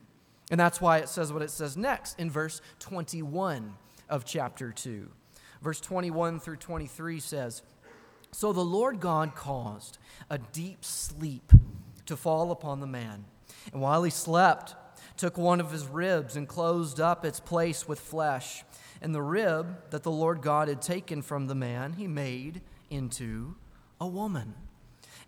And 0.50 0.60
that's 0.60 0.82
why 0.82 0.98
it 0.98 1.10
says 1.10 1.32
what 1.32 1.42
it 1.42 1.50
says 1.50 1.78
next 1.78 2.20
in 2.20 2.30
verse 2.30 2.62
21 2.80 3.74
of 4.10 4.26
chapter 4.26 4.72
2. 4.72 5.10
Verse 5.62 5.80
21 5.80 6.40
through 6.40 6.58
23 6.58 7.20
says 7.20 7.62
So 8.32 8.52
the 8.52 8.62
Lord 8.62 9.00
God 9.00 9.36
caused 9.36 9.98
a 10.30 10.38
deep 10.38 10.84
sleep 10.84 11.54
to 12.06 12.18
fall 12.18 12.52
upon 12.52 12.80
the 12.80 12.88
man. 12.88 13.26
And 13.72 13.82
while 13.82 14.04
he 14.04 14.12
slept, 14.12 14.76
took 15.18 15.38
one 15.38 15.62
of 15.62 15.72
his 15.72 15.86
ribs 15.86 16.36
and 16.36 16.48
closed 16.48 17.00
up 17.00 17.24
its 17.24 17.40
place 17.40 17.88
with 17.88 18.00
flesh. 18.00 18.64
And 19.02 19.16
the 19.16 19.22
rib 19.22 19.90
that 19.92 20.04
the 20.04 20.12
Lord 20.12 20.42
God 20.42 20.68
had 20.68 20.82
taken 20.82 21.22
from 21.22 21.48
the 21.48 21.56
man, 21.56 21.94
he 21.94 22.08
made 22.08 22.62
into 22.92 23.56
a 24.00 24.08
woman 24.08 24.54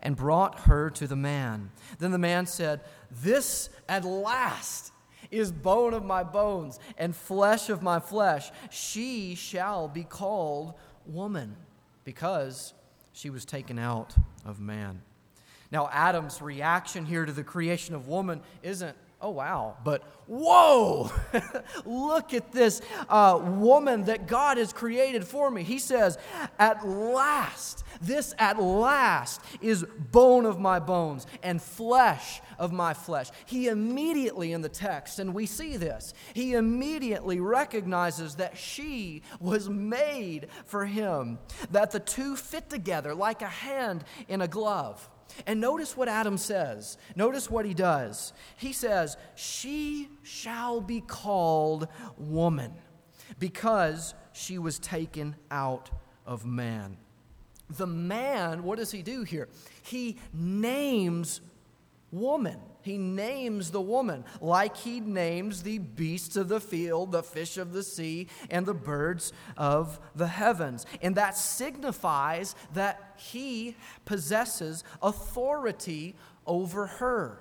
and 0.00 0.14
brought 0.14 0.60
her 0.60 0.90
to 0.90 1.06
the 1.06 1.16
man. 1.16 1.70
Then 1.98 2.10
the 2.12 2.18
man 2.18 2.46
said, 2.46 2.80
This 3.10 3.70
at 3.88 4.04
last 4.04 4.92
is 5.30 5.50
bone 5.50 5.94
of 5.94 6.04
my 6.04 6.22
bones 6.22 6.78
and 6.98 7.16
flesh 7.16 7.70
of 7.70 7.82
my 7.82 7.98
flesh. 7.98 8.50
She 8.70 9.34
shall 9.34 9.88
be 9.88 10.04
called 10.04 10.74
woman 11.06 11.56
because 12.04 12.74
she 13.12 13.30
was 13.30 13.44
taken 13.44 13.78
out 13.78 14.14
of 14.44 14.60
man. 14.60 15.02
Now, 15.70 15.88
Adam's 15.90 16.40
reaction 16.40 17.06
here 17.06 17.24
to 17.24 17.32
the 17.32 17.42
creation 17.42 17.94
of 17.94 18.06
woman 18.06 18.42
isn't, 18.62 18.96
oh 19.24 19.30
wow, 19.30 19.74
but 19.82 20.02
whoa, 20.26 21.10
look 21.86 22.34
at 22.34 22.52
this 22.52 22.82
uh, 23.08 23.40
woman 23.42 24.04
that 24.04 24.26
God 24.26 24.58
has 24.58 24.70
created 24.70 25.26
for 25.26 25.50
me. 25.50 25.62
He 25.62 25.78
says, 25.78 26.18
at 26.58 26.86
last, 26.86 27.84
this 28.02 28.34
at 28.38 28.60
last 28.60 29.40
is 29.62 29.82
bone 30.12 30.44
of 30.44 30.60
my 30.60 30.78
bones 30.78 31.26
and 31.42 31.60
flesh 31.60 32.42
of 32.58 32.70
my 32.70 32.92
flesh. 32.92 33.30
He 33.46 33.68
immediately 33.68 34.52
in 34.52 34.60
the 34.60 34.68
text, 34.68 35.18
and 35.18 35.32
we 35.32 35.46
see 35.46 35.78
this, 35.78 36.12
he 36.34 36.52
immediately 36.52 37.40
recognizes 37.40 38.34
that 38.34 38.58
she 38.58 39.22
was 39.40 39.70
made 39.70 40.48
for 40.66 40.84
him, 40.84 41.38
that 41.70 41.92
the 41.92 42.00
two 42.00 42.36
fit 42.36 42.68
together 42.68 43.14
like 43.14 43.40
a 43.40 43.48
hand 43.48 44.04
in 44.28 44.42
a 44.42 44.48
glove. 44.48 45.08
And 45.46 45.60
notice 45.60 45.96
what 45.96 46.08
Adam 46.08 46.38
says. 46.38 46.98
Notice 47.16 47.50
what 47.50 47.64
he 47.64 47.74
does. 47.74 48.32
He 48.56 48.72
says, 48.72 49.16
She 49.34 50.08
shall 50.22 50.80
be 50.80 51.00
called 51.00 51.88
woman 52.16 52.72
because 53.38 54.14
she 54.32 54.58
was 54.58 54.78
taken 54.78 55.36
out 55.50 55.90
of 56.26 56.44
man. 56.44 56.96
The 57.70 57.86
man, 57.86 58.62
what 58.62 58.78
does 58.78 58.90
he 58.90 59.02
do 59.02 59.22
here? 59.22 59.48
He 59.82 60.18
names 60.32 61.40
woman. 62.12 62.60
He 62.84 62.98
names 62.98 63.70
the 63.70 63.80
woman 63.80 64.26
like 64.42 64.76
he 64.76 65.00
names 65.00 65.62
the 65.62 65.78
beasts 65.78 66.36
of 66.36 66.48
the 66.48 66.60
field, 66.60 67.12
the 67.12 67.22
fish 67.22 67.56
of 67.56 67.72
the 67.72 67.82
sea, 67.82 68.28
and 68.50 68.66
the 68.66 68.74
birds 68.74 69.32
of 69.56 69.98
the 70.14 70.26
heavens. 70.26 70.84
And 71.00 71.14
that 71.14 71.34
signifies 71.34 72.54
that 72.74 73.14
he 73.16 73.74
possesses 74.04 74.84
authority 75.02 76.14
over 76.46 76.86
her. 76.86 77.38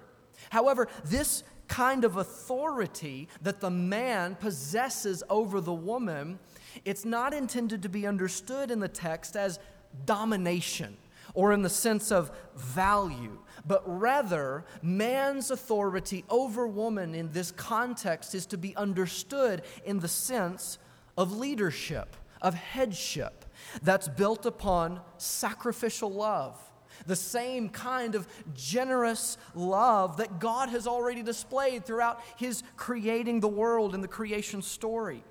However, 0.50 0.88
this 1.03 1.43
kind 1.67 2.05
of 2.05 2.15
authority 2.15 3.27
that 3.41 3.59
the 3.59 3.69
man 3.69 4.35
possesses 4.35 5.23
over 5.29 5.59
the 5.59 5.73
woman, 5.73 6.39
it's 6.85 7.03
not 7.03 7.33
intended 7.33 7.81
to 7.81 7.89
be 7.89 8.07
understood 8.07 8.71
in 8.71 8.79
the 8.79 8.88
text 8.88 9.35
as 9.35 9.59
domination 10.05 10.95
or 11.33 11.51
in 11.51 11.61
the 11.61 11.69
sense 11.69 12.11
of 12.11 12.31
value 12.55 13.39
but 13.65 13.81
rather 13.85 14.65
man's 14.81 15.49
authority 15.49 16.25
over 16.29 16.67
woman 16.67 17.15
in 17.15 17.31
this 17.31 17.51
context 17.51 18.35
is 18.35 18.45
to 18.47 18.57
be 18.57 18.75
understood 18.75 19.61
in 19.85 19.99
the 19.99 20.07
sense 20.07 20.77
of 21.17 21.37
leadership, 21.37 22.15
of 22.41 22.53
headship, 22.53 23.45
that's 23.81 24.07
built 24.07 24.45
upon 24.45 24.99
sacrificial 25.17 26.11
love. 26.11 26.59
The 27.05 27.15
same 27.15 27.69
kind 27.69 28.15
of 28.15 28.27
generous 28.53 29.37
love 29.55 30.17
that 30.17 30.39
God 30.39 30.69
has 30.69 30.85
already 30.85 31.23
displayed 31.23 31.85
throughout 31.85 32.21
His 32.37 32.63
creating 32.75 33.39
the 33.39 33.47
world 33.47 33.95
and 33.95 34.03
the 34.03 34.07
creation 34.09 34.61
story. 34.61 35.23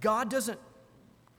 God 0.00 0.30
doesn't 0.30 0.58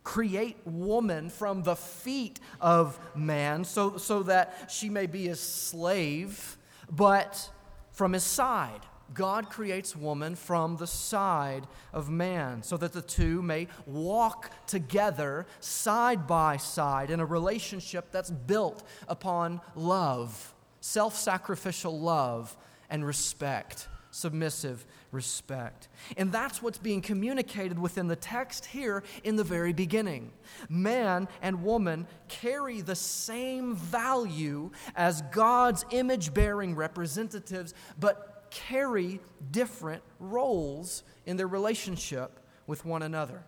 create 0.03 0.57
woman 0.65 1.29
from 1.29 1.63
the 1.63 1.75
feet 1.75 2.39
of 2.59 2.99
man 3.15 3.63
so, 3.63 3.97
so 3.97 4.23
that 4.23 4.71
she 4.71 4.89
may 4.89 5.05
be 5.05 5.27
a 5.27 5.35
slave, 5.35 6.57
but 6.89 7.49
from 7.91 8.13
his 8.13 8.23
side. 8.23 8.81
God 9.13 9.49
creates 9.49 9.95
woman 9.95 10.35
from 10.35 10.77
the 10.77 10.87
side 10.87 11.67
of 11.91 12.09
man 12.09 12.63
so 12.63 12.77
that 12.77 12.93
the 12.93 13.01
two 13.01 13.41
may 13.41 13.67
walk 13.85 14.51
together 14.67 15.45
side 15.59 16.27
by 16.27 16.57
side 16.57 17.11
in 17.11 17.19
a 17.19 17.25
relationship 17.25 18.09
that's 18.11 18.31
built 18.31 18.83
upon 19.09 19.59
love, 19.75 20.53
self 20.79 21.17
sacrificial 21.17 21.99
love, 21.99 22.55
and 22.89 23.05
respect, 23.05 23.89
submissive 24.11 24.85
respect. 25.11 25.87
And 26.17 26.31
that's 26.31 26.61
what's 26.61 26.77
being 26.77 27.01
communicated 27.01 27.77
within 27.77 28.07
the 28.07 28.15
text 28.15 28.65
here 28.65 29.03
in 29.23 29.35
the 29.35 29.43
very 29.43 29.73
beginning. 29.73 30.31
Man 30.69 31.27
and 31.41 31.63
woman 31.63 32.07
carry 32.27 32.81
the 32.81 32.95
same 32.95 33.75
value 33.75 34.71
as 34.95 35.21
God's 35.31 35.85
image 35.91 36.33
bearing 36.33 36.75
representatives, 36.75 37.73
but 37.99 38.47
carry 38.51 39.19
different 39.51 40.03
roles 40.19 41.03
in 41.25 41.37
their 41.37 41.47
relationship 41.47 42.39
with 42.67 42.85
one 42.85 43.01
another. 43.01 43.43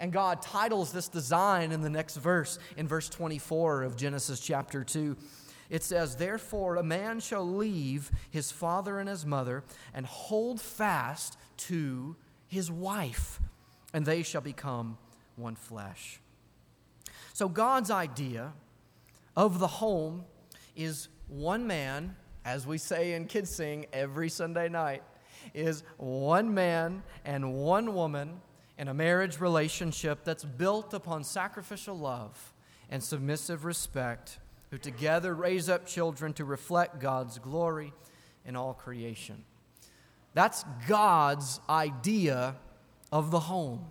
And 0.00 0.12
God 0.12 0.42
titles 0.42 0.92
this 0.92 1.08
design 1.08 1.72
in 1.72 1.80
the 1.80 1.90
next 1.90 2.16
verse, 2.16 2.58
in 2.76 2.86
verse 2.86 3.08
24 3.08 3.82
of 3.82 3.96
Genesis 3.96 4.40
chapter 4.40 4.84
2. 4.84 5.16
It 5.70 5.82
says, 5.82 6.16
Therefore, 6.16 6.76
a 6.76 6.82
man 6.82 7.20
shall 7.20 7.46
leave 7.46 8.10
his 8.30 8.52
father 8.52 8.98
and 8.98 9.08
his 9.08 9.26
mother 9.26 9.64
and 9.94 10.06
hold 10.06 10.60
fast 10.60 11.36
to 11.58 12.16
his 12.46 12.70
wife, 12.70 13.40
and 13.92 14.06
they 14.06 14.22
shall 14.22 14.40
become 14.40 14.98
one 15.36 15.56
flesh. 15.56 16.20
So, 17.32 17.48
God's 17.48 17.90
idea 17.90 18.52
of 19.36 19.58
the 19.58 19.66
home 19.66 20.24
is 20.74 21.08
one 21.28 21.66
man, 21.66 22.16
as 22.44 22.66
we 22.66 22.78
say 22.78 23.12
in 23.14 23.26
Kids 23.26 23.50
Sing 23.50 23.86
every 23.92 24.28
Sunday 24.28 24.68
night, 24.68 25.02
is 25.54 25.82
one 25.96 26.54
man 26.54 27.02
and 27.24 27.54
one 27.54 27.94
woman 27.94 28.40
in 28.78 28.88
a 28.88 28.94
marriage 28.94 29.40
relationship 29.40 30.24
that's 30.24 30.44
built 30.44 30.94
upon 30.94 31.24
sacrificial 31.24 31.98
love 31.98 32.52
and 32.90 33.02
submissive 33.02 33.64
respect 33.64 34.38
who 34.76 34.90
together 34.90 35.34
raise 35.34 35.70
up 35.70 35.86
children 35.86 36.34
to 36.34 36.44
reflect 36.44 37.00
God's 37.00 37.38
glory 37.38 37.94
in 38.44 38.56
all 38.56 38.74
creation. 38.74 39.42
That's 40.34 40.66
God's 40.86 41.60
idea 41.66 42.56
of 43.10 43.30
the 43.30 43.40
home. 43.40 43.86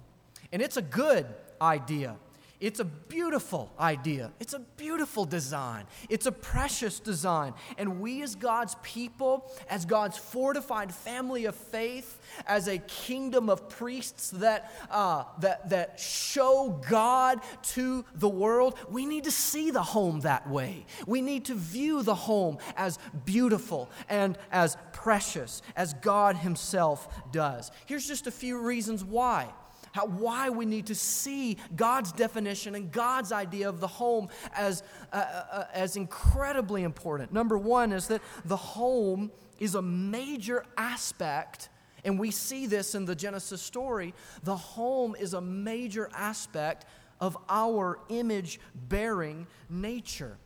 And 0.51 0.61
it's 0.61 0.77
a 0.77 0.83
good 0.83 1.25
idea. 1.59 2.17
It's 2.61 2.79
a 2.79 2.85
beautiful 2.85 3.71
idea. 3.77 4.31
It's 4.39 4.53
a 4.53 4.59
beautiful 4.59 5.25
design. 5.25 5.85
It's 6.09 6.25
a 6.25 6.31
precious 6.31 6.99
design. 6.99 7.53
And 7.77 7.99
we, 7.99 8.21
as 8.21 8.35
God's 8.35 8.75
people, 8.81 9.51
as 9.69 9.85
God's 9.85 10.17
fortified 10.17 10.93
family 10.93 11.45
of 11.45 11.55
faith, 11.55 12.19
as 12.47 12.67
a 12.67 12.77
kingdom 12.77 13.49
of 13.49 13.67
priests 13.67 14.29
that, 14.31 14.71
uh, 14.89 15.25
that, 15.39 15.69
that 15.69 15.99
show 15.99 16.81
God 16.89 17.41
to 17.73 18.05
the 18.15 18.29
world, 18.29 18.79
we 18.89 19.05
need 19.05 19.25
to 19.25 19.31
see 19.31 19.69
the 19.69 19.83
home 19.83 20.21
that 20.21 20.49
way. 20.49 20.85
We 21.05 21.21
need 21.21 21.45
to 21.45 21.55
view 21.55 22.03
the 22.03 22.15
home 22.15 22.57
as 22.77 22.99
beautiful 23.25 23.89
and 24.07 24.37
as 24.51 24.77
precious 24.93 25.61
as 25.75 25.93
God 25.95 26.37
Himself 26.37 27.31
does. 27.33 27.71
Here's 27.85 28.07
just 28.07 28.27
a 28.27 28.31
few 28.31 28.57
reasons 28.57 29.03
why 29.03 29.49
how, 29.95 30.05
why 30.07 30.49
we 30.49 30.65
need 30.65 30.87
to 30.87 30.95
see 30.95 31.55
God's 31.73 32.11
definition 32.11 32.75
and 32.75 32.91
God's 32.91 33.31
idea 33.31 33.69
of 33.69 33.79
the 33.79 33.87
home 33.87 34.27
as, 34.53 34.83
uh, 35.13 35.15
uh, 35.15 35.43
uh, 35.51 35.63
as 35.73 35.95
incredibly 35.95 36.83
important. 36.83 37.31
Number 37.31 37.57
one 37.57 37.93
is 37.93 38.07
that 38.07 38.21
the 38.43 38.57
home 38.57 39.31
is 39.57 39.73
a 39.73 39.81
major 39.81 40.65
aspect, 40.75 41.69
and 42.03 42.19
we 42.19 42.29
see 42.29 42.67
this 42.67 42.93
in 42.93 43.05
the 43.05 43.15
Genesis 43.15 43.61
story. 43.61 44.13
The 44.43 44.57
home 44.57 45.15
is 45.17 45.33
a 45.33 45.39
major 45.39 46.09
aspect 46.13 46.83
of 47.21 47.37
our 47.47 47.99
image 48.09 48.59
bearing 48.75 49.47
nature. 49.69 50.37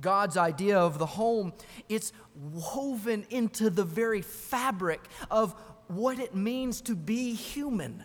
God's 0.00 0.36
idea 0.36 0.76
of 0.76 0.98
the 0.98 1.06
home, 1.06 1.52
it's 1.88 2.12
woven 2.34 3.26
into 3.30 3.70
the 3.70 3.84
very 3.84 4.22
fabric 4.22 5.02
of 5.30 5.54
what 5.86 6.18
it 6.18 6.34
means 6.34 6.80
to 6.80 6.96
be 6.96 7.34
human. 7.34 8.02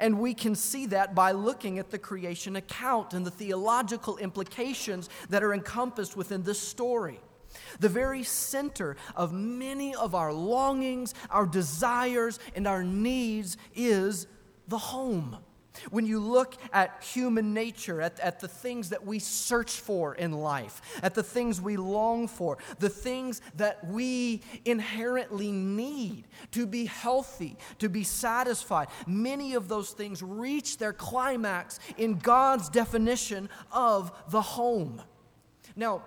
And 0.00 0.18
we 0.18 0.34
can 0.34 0.54
see 0.54 0.86
that 0.86 1.14
by 1.14 1.32
looking 1.32 1.78
at 1.78 1.90
the 1.90 1.98
creation 1.98 2.56
account 2.56 3.14
and 3.14 3.24
the 3.24 3.30
theological 3.30 4.16
implications 4.18 5.08
that 5.30 5.42
are 5.42 5.54
encompassed 5.54 6.16
within 6.16 6.42
this 6.42 6.60
story. 6.60 7.20
The 7.80 7.88
very 7.88 8.22
center 8.22 8.96
of 9.16 9.32
many 9.32 9.94
of 9.94 10.14
our 10.14 10.32
longings, 10.32 11.14
our 11.30 11.46
desires, 11.46 12.38
and 12.54 12.66
our 12.66 12.84
needs 12.84 13.56
is 13.74 14.26
the 14.68 14.78
home. 14.78 15.38
When 15.90 16.06
you 16.06 16.20
look 16.20 16.54
at 16.72 17.02
human 17.02 17.54
nature, 17.54 18.00
at, 18.00 18.18
at 18.20 18.40
the 18.40 18.48
things 18.48 18.90
that 18.90 19.04
we 19.04 19.18
search 19.18 19.72
for 19.72 20.14
in 20.14 20.32
life, 20.32 20.80
at 21.02 21.14
the 21.14 21.22
things 21.22 21.60
we 21.60 21.76
long 21.76 22.28
for, 22.28 22.58
the 22.78 22.88
things 22.88 23.40
that 23.56 23.84
we 23.86 24.42
inherently 24.64 25.52
need 25.52 26.24
to 26.52 26.66
be 26.66 26.86
healthy, 26.86 27.56
to 27.78 27.88
be 27.88 28.04
satisfied, 28.04 28.88
many 29.06 29.54
of 29.54 29.68
those 29.68 29.90
things 29.90 30.22
reach 30.22 30.78
their 30.78 30.92
climax 30.92 31.78
in 31.96 32.18
God's 32.18 32.68
definition 32.68 33.48
of 33.72 34.12
the 34.30 34.42
home. 34.42 35.02
Now, 35.76 36.02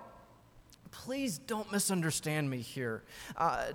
please 0.90 1.38
don't 1.38 1.70
misunderstand 1.72 2.48
me 2.48 2.58
here. 2.58 3.02
Uh, 3.36 3.72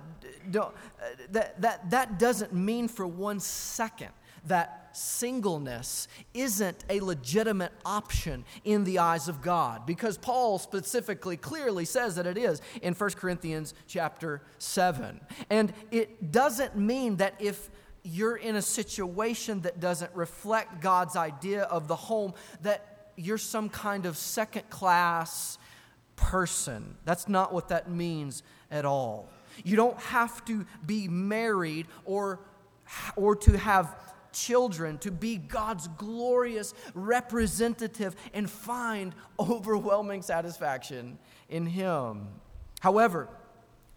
don't, 0.50 0.74
uh, 1.00 1.06
that, 1.32 1.60
that, 1.60 1.90
that 1.90 2.18
doesn't 2.18 2.54
mean 2.54 2.88
for 2.88 3.06
one 3.06 3.40
second 3.40 4.10
that 4.46 4.87
singleness 4.98 6.08
isn't 6.34 6.84
a 6.90 7.00
legitimate 7.00 7.72
option 7.84 8.44
in 8.64 8.84
the 8.84 8.98
eyes 8.98 9.28
of 9.28 9.40
God 9.40 9.86
because 9.86 10.18
Paul 10.18 10.58
specifically 10.58 11.36
clearly 11.36 11.84
says 11.84 12.16
that 12.16 12.26
it 12.26 12.36
is 12.36 12.60
in 12.82 12.94
1 12.94 13.10
Corinthians 13.10 13.74
chapter 13.86 14.42
7. 14.58 15.20
And 15.50 15.72
it 15.90 16.32
doesn't 16.32 16.76
mean 16.76 17.16
that 17.16 17.34
if 17.38 17.70
you're 18.02 18.36
in 18.36 18.56
a 18.56 18.62
situation 18.62 19.60
that 19.62 19.80
doesn't 19.80 20.14
reflect 20.14 20.80
God's 20.80 21.16
idea 21.16 21.62
of 21.64 21.88
the 21.88 21.96
home 21.96 22.34
that 22.62 23.12
you're 23.16 23.38
some 23.38 23.68
kind 23.68 24.06
of 24.06 24.16
second 24.16 24.70
class 24.70 25.58
person. 26.16 26.96
That's 27.04 27.28
not 27.28 27.52
what 27.52 27.68
that 27.68 27.90
means 27.90 28.42
at 28.70 28.84
all. 28.84 29.28
You 29.64 29.76
don't 29.76 29.98
have 29.98 30.44
to 30.46 30.66
be 30.86 31.08
married 31.08 31.86
or 32.04 32.40
or 33.16 33.36
to 33.36 33.58
have 33.58 33.94
children 34.32 34.98
to 34.98 35.10
be 35.10 35.36
God's 35.36 35.88
glorious 35.88 36.74
representative 36.94 38.16
and 38.32 38.50
find 38.50 39.14
overwhelming 39.38 40.22
satisfaction 40.22 41.18
in 41.48 41.66
Him. 41.66 42.28
However, 42.80 43.28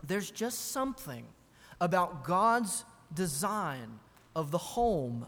there's 0.03 0.31
just 0.31 0.71
something 0.71 1.25
about 1.79 2.23
God's 2.23 2.85
design 3.13 3.99
of 4.35 4.51
the 4.51 4.57
home 4.57 5.25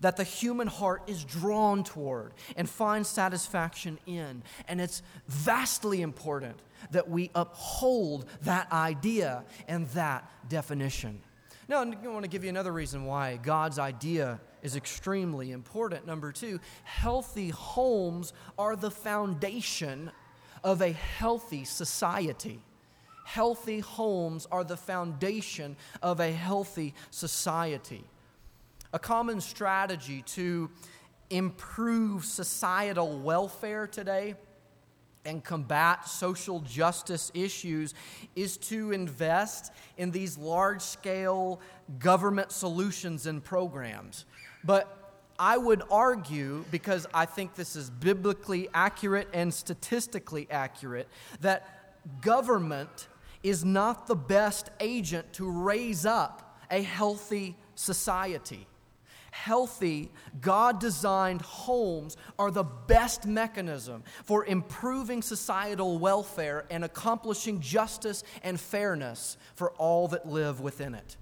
that 0.00 0.16
the 0.16 0.24
human 0.24 0.66
heart 0.66 1.02
is 1.06 1.24
drawn 1.24 1.84
toward 1.84 2.32
and 2.56 2.68
finds 2.68 3.08
satisfaction 3.08 3.98
in. 4.06 4.42
And 4.68 4.80
it's 4.80 5.02
vastly 5.28 6.02
important 6.02 6.60
that 6.90 7.08
we 7.08 7.30
uphold 7.34 8.26
that 8.42 8.70
idea 8.70 9.44
and 9.68 9.86
that 9.88 10.30
definition. 10.48 11.20
Now, 11.68 11.80
I 11.82 12.08
want 12.08 12.22
to 12.22 12.28
give 12.28 12.44
you 12.44 12.50
another 12.50 12.72
reason 12.72 13.06
why 13.06 13.38
God's 13.42 13.80
idea 13.80 14.40
is 14.62 14.76
extremely 14.76 15.50
important. 15.50 16.06
Number 16.06 16.30
two, 16.30 16.60
healthy 16.84 17.48
homes 17.48 18.32
are 18.56 18.76
the 18.76 18.90
foundation 18.90 20.12
of 20.62 20.80
a 20.80 20.92
healthy 20.92 21.64
society. 21.64 22.62
Healthy 23.24 23.80
homes 23.80 24.46
are 24.52 24.62
the 24.62 24.76
foundation 24.76 25.76
of 26.02 26.20
a 26.20 26.30
healthy 26.30 26.94
society. 27.10 28.04
A 28.92 29.00
common 29.00 29.40
strategy 29.40 30.22
to 30.22 30.70
improve 31.30 32.24
societal 32.24 33.18
welfare 33.18 33.88
today 33.88 34.36
and 35.26 35.44
combat 35.44 36.08
social 36.08 36.60
justice 36.60 37.30
issues 37.34 37.92
is 38.34 38.56
to 38.56 38.92
invest 38.92 39.72
in 39.98 40.10
these 40.10 40.38
large 40.38 40.80
scale 40.80 41.60
government 41.98 42.52
solutions 42.52 43.26
and 43.26 43.44
programs. 43.44 44.24
But 44.64 45.06
I 45.38 45.58
would 45.58 45.82
argue, 45.90 46.64
because 46.70 47.06
I 47.12 47.26
think 47.26 47.54
this 47.54 47.76
is 47.76 47.90
biblically 47.90 48.68
accurate 48.72 49.28
and 49.34 49.52
statistically 49.52 50.46
accurate, 50.50 51.08
that 51.40 52.22
government 52.22 53.08
is 53.42 53.64
not 53.64 54.06
the 54.06 54.16
best 54.16 54.70
agent 54.80 55.32
to 55.34 55.50
raise 55.50 56.06
up 56.06 56.58
a 56.70 56.82
healthy 56.82 57.56
society. 57.74 58.66
Healthy, 59.44 60.10
God 60.40 60.80
designed 60.80 61.42
homes 61.42 62.16
are 62.38 62.50
the 62.50 62.64
best 62.64 63.26
mechanism 63.26 64.02
for 64.24 64.44
improving 64.44 65.22
societal 65.22 65.98
welfare 65.98 66.64
and 66.68 66.82
accomplishing 66.84 67.60
justice 67.60 68.24
and 68.42 68.58
fairness 68.58 69.36
for 69.54 69.70
all 69.72 70.08
that 70.08 70.26
live 70.26 70.60
within 70.60 70.94
it. 70.94 71.16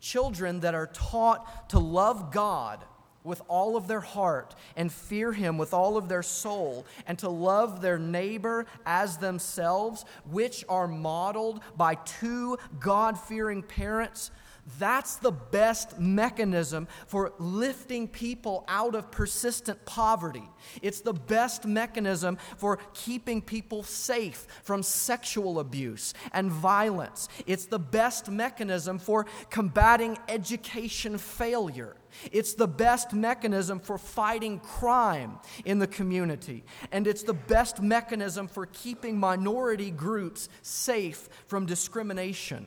Children 0.00 0.60
that 0.60 0.74
are 0.74 0.88
taught 0.88 1.68
to 1.70 1.78
love 1.78 2.32
God 2.32 2.84
with 3.22 3.42
all 3.46 3.76
of 3.76 3.86
their 3.86 4.00
heart 4.00 4.54
and 4.74 4.90
fear 4.90 5.32
Him 5.32 5.58
with 5.58 5.74
all 5.74 5.96
of 5.96 6.08
their 6.08 6.22
soul, 6.22 6.86
and 7.06 7.18
to 7.18 7.28
love 7.28 7.82
their 7.82 7.98
neighbor 7.98 8.66
as 8.86 9.18
themselves, 9.18 10.04
which 10.28 10.64
are 10.68 10.88
modeled 10.88 11.60
by 11.76 11.94
two 11.94 12.58
God 12.80 13.20
fearing 13.20 13.62
parents, 13.62 14.30
that's 14.78 15.16
the 15.16 15.32
best 15.32 15.98
mechanism 15.98 16.88
for 17.06 17.32
lifting 17.38 18.08
people 18.08 18.64
out 18.68 18.94
of 18.94 19.10
persistent 19.10 19.84
poverty. 19.84 20.48
It's 20.82 21.00
the 21.00 21.12
best 21.12 21.66
mechanism 21.66 22.38
for 22.56 22.78
keeping 22.94 23.42
people 23.42 23.82
safe 23.82 24.46
from 24.62 24.82
sexual 24.82 25.60
abuse 25.60 26.14
and 26.32 26.50
violence. 26.50 27.28
It's 27.46 27.66
the 27.66 27.78
best 27.78 28.30
mechanism 28.30 28.98
for 28.98 29.26
combating 29.50 30.18
education 30.28 31.18
failure. 31.18 31.96
It's 32.32 32.54
the 32.54 32.68
best 32.68 33.12
mechanism 33.12 33.80
for 33.80 33.98
fighting 33.98 34.58
crime 34.58 35.38
in 35.64 35.78
the 35.78 35.86
community. 35.86 36.64
And 36.92 37.06
it's 37.06 37.22
the 37.22 37.34
best 37.34 37.80
mechanism 37.80 38.48
for 38.48 38.66
keeping 38.66 39.18
minority 39.18 39.90
groups 39.90 40.48
safe 40.62 41.28
from 41.46 41.66
discrimination. 41.66 42.66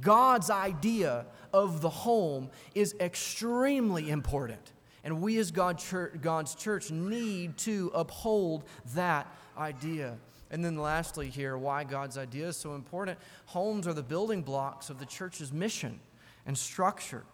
God's 0.00 0.50
idea 0.50 1.26
of 1.52 1.80
the 1.80 1.88
home 1.88 2.50
is 2.74 2.94
extremely 3.00 4.10
important. 4.10 4.72
And 5.04 5.22
we, 5.22 5.38
as 5.38 5.50
God 5.50 5.78
church, 5.78 6.20
God's 6.20 6.54
church, 6.54 6.90
need 6.90 7.56
to 7.58 7.90
uphold 7.94 8.64
that 8.94 9.32
idea. 9.56 10.16
And 10.50 10.64
then, 10.64 10.76
lastly, 10.76 11.28
here, 11.28 11.56
why 11.56 11.84
God's 11.84 12.18
idea 12.18 12.48
is 12.48 12.56
so 12.56 12.74
important. 12.74 13.18
Homes 13.46 13.86
are 13.86 13.92
the 13.92 14.02
building 14.02 14.42
blocks 14.42 14.90
of 14.90 14.98
the 14.98 15.06
church's 15.06 15.52
mission 15.52 16.00
and 16.44 16.56
structure. 16.58 17.24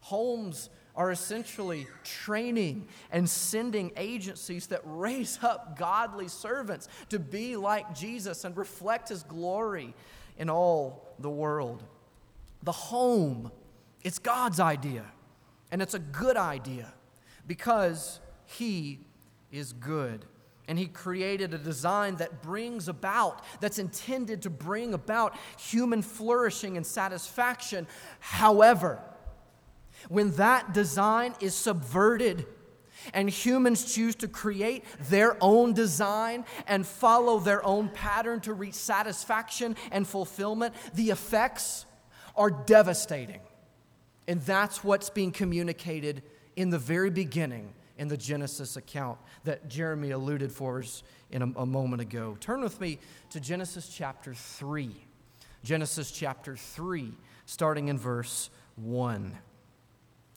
Homes 0.00 0.70
are 0.96 1.10
essentially 1.12 1.86
training 2.02 2.88
and 3.12 3.28
sending 3.28 3.92
agencies 3.96 4.66
that 4.66 4.80
raise 4.84 5.38
up 5.42 5.78
godly 5.78 6.28
servants 6.28 6.88
to 7.10 7.18
be 7.18 7.56
like 7.56 7.94
Jesus 7.94 8.44
and 8.44 8.56
reflect 8.56 9.08
his 9.08 9.22
glory 9.22 9.94
in 10.38 10.50
all 10.50 11.14
the 11.18 11.30
world. 11.30 11.84
The 12.68 12.72
home, 12.72 13.50
it's 14.04 14.18
God's 14.18 14.60
idea, 14.60 15.06
and 15.72 15.80
it's 15.80 15.94
a 15.94 15.98
good 15.98 16.36
idea 16.36 16.92
because 17.46 18.20
He 18.44 19.00
is 19.50 19.72
good. 19.72 20.26
And 20.66 20.78
He 20.78 20.84
created 20.84 21.54
a 21.54 21.56
design 21.56 22.16
that 22.16 22.42
brings 22.42 22.86
about, 22.86 23.42
that's 23.62 23.78
intended 23.78 24.42
to 24.42 24.50
bring 24.50 24.92
about 24.92 25.34
human 25.58 26.02
flourishing 26.02 26.76
and 26.76 26.86
satisfaction. 26.86 27.86
However, 28.20 29.00
when 30.10 30.32
that 30.32 30.74
design 30.74 31.36
is 31.40 31.54
subverted, 31.54 32.44
and 33.14 33.30
humans 33.30 33.94
choose 33.94 34.14
to 34.16 34.28
create 34.28 34.84
their 35.08 35.42
own 35.42 35.72
design 35.72 36.44
and 36.66 36.86
follow 36.86 37.38
their 37.38 37.64
own 37.64 37.88
pattern 37.88 38.40
to 38.40 38.52
reach 38.52 38.74
satisfaction 38.74 39.74
and 39.90 40.06
fulfillment, 40.06 40.74
the 40.92 41.08
effects 41.08 41.86
are 42.38 42.50
devastating. 42.50 43.40
And 44.26 44.40
that's 44.42 44.82
what's 44.84 45.10
being 45.10 45.32
communicated 45.32 46.22
in 46.56 46.70
the 46.70 46.78
very 46.78 47.10
beginning 47.10 47.74
in 47.98 48.08
the 48.08 48.16
Genesis 48.16 48.76
account 48.76 49.18
that 49.44 49.68
Jeremy 49.68 50.12
alluded 50.12 50.52
for 50.52 50.78
us 50.78 51.02
in 51.30 51.42
a, 51.42 51.60
a 51.60 51.66
moment 51.66 52.00
ago. 52.00 52.36
Turn 52.40 52.60
with 52.60 52.80
me 52.80 52.98
to 53.30 53.40
Genesis 53.40 53.88
chapter 53.88 54.32
3. 54.32 54.94
Genesis 55.64 56.12
chapter 56.12 56.56
3, 56.56 57.12
starting 57.44 57.88
in 57.88 57.98
verse 57.98 58.50
1. 58.76 59.36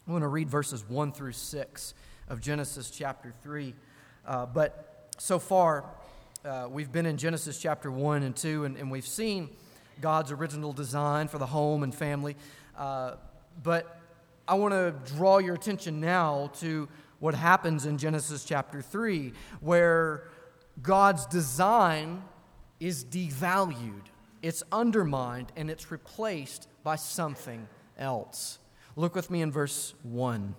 I'm 0.07 0.11
going 0.11 0.21
to 0.21 0.27
read 0.27 0.49
verses 0.49 0.83
1 0.89 1.11
through 1.11 1.33
6 1.33 1.93
of 2.27 2.41
Genesis 2.41 2.89
chapter 2.89 3.31
3. 3.43 3.75
Uh, 4.25 4.45
but 4.47 5.13
so 5.19 5.37
far, 5.37 5.85
uh, 6.43 6.67
we've 6.69 6.91
been 6.91 7.05
in 7.05 7.17
Genesis 7.17 7.59
chapter 7.59 7.91
1 7.91 8.23
and 8.23 8.35
2, 8.35 8.65
and, 8.65 8.77
and 8.77 8.89
we've 8.89 9.07
seen 9.07 9.49
God's 10.01 10.31
original 10.31 10.73
design 10.73 11.27
for 11.27 11.37
the 11.37 11.45
home 11.45 11.83
and 11.83 11.93
family. 11.93 12.35
Uh, 12.77 13.15
but 13.63 13.99
I 14.47 14.55
want 14.55 14.73
to 14.73 14.93
draw 15.15 15.37
your 15.37 15.55
attention 15.55 16.01
now 16.01 16.51
to 16.59 16.89
what 17.19 17.35
happens 17.35 17.85
in 17.85 17.97
Genesis 17.97 18.43
chapter 18.43 18.81
3, 18.81 19.31
where 19.59 20.23
God's 20.81 21.25
design 21.27 22.23
is 22.79 23.05
devalued, 23.05 24.05
it's 24.41 24.63
undermined, 24.71 25.51
and 25.55 25.69
it's 25.69 25.91
replaced 25.91 26.67
by 26.83 26.95
something 26.95 27.67
else. 27.97 28.57
Look 28.95 29.15
with 29.15 29.29
me 29.29 29.41
in 29.41 29.51
verse 29.51 29.93
1. 30.01 30.55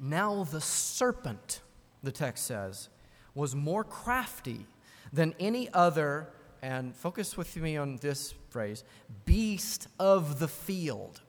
Now 0.00 0.44
the 0.44 0.60
serpent, 0.60 1.60
the 2.02 2.12
text 2.12 2.46
says, 2.46 2.88
was 3.34 3.54
more 3.54 3.84
crafty 3.84 4.66
than 5.12 5.34
any 5.38 5.72
other 5.72 6.28
and 6.62 6.94
focus 6.94 7.36
with 7.36 7.56
me 7.56 7.76
on 7.76 7.96
this 7.96 8.34
phrase 8.50 8.84
beast 9.24 9.88
of 9.98 10.38
the 10.38 10.48
field. 10.48 11.20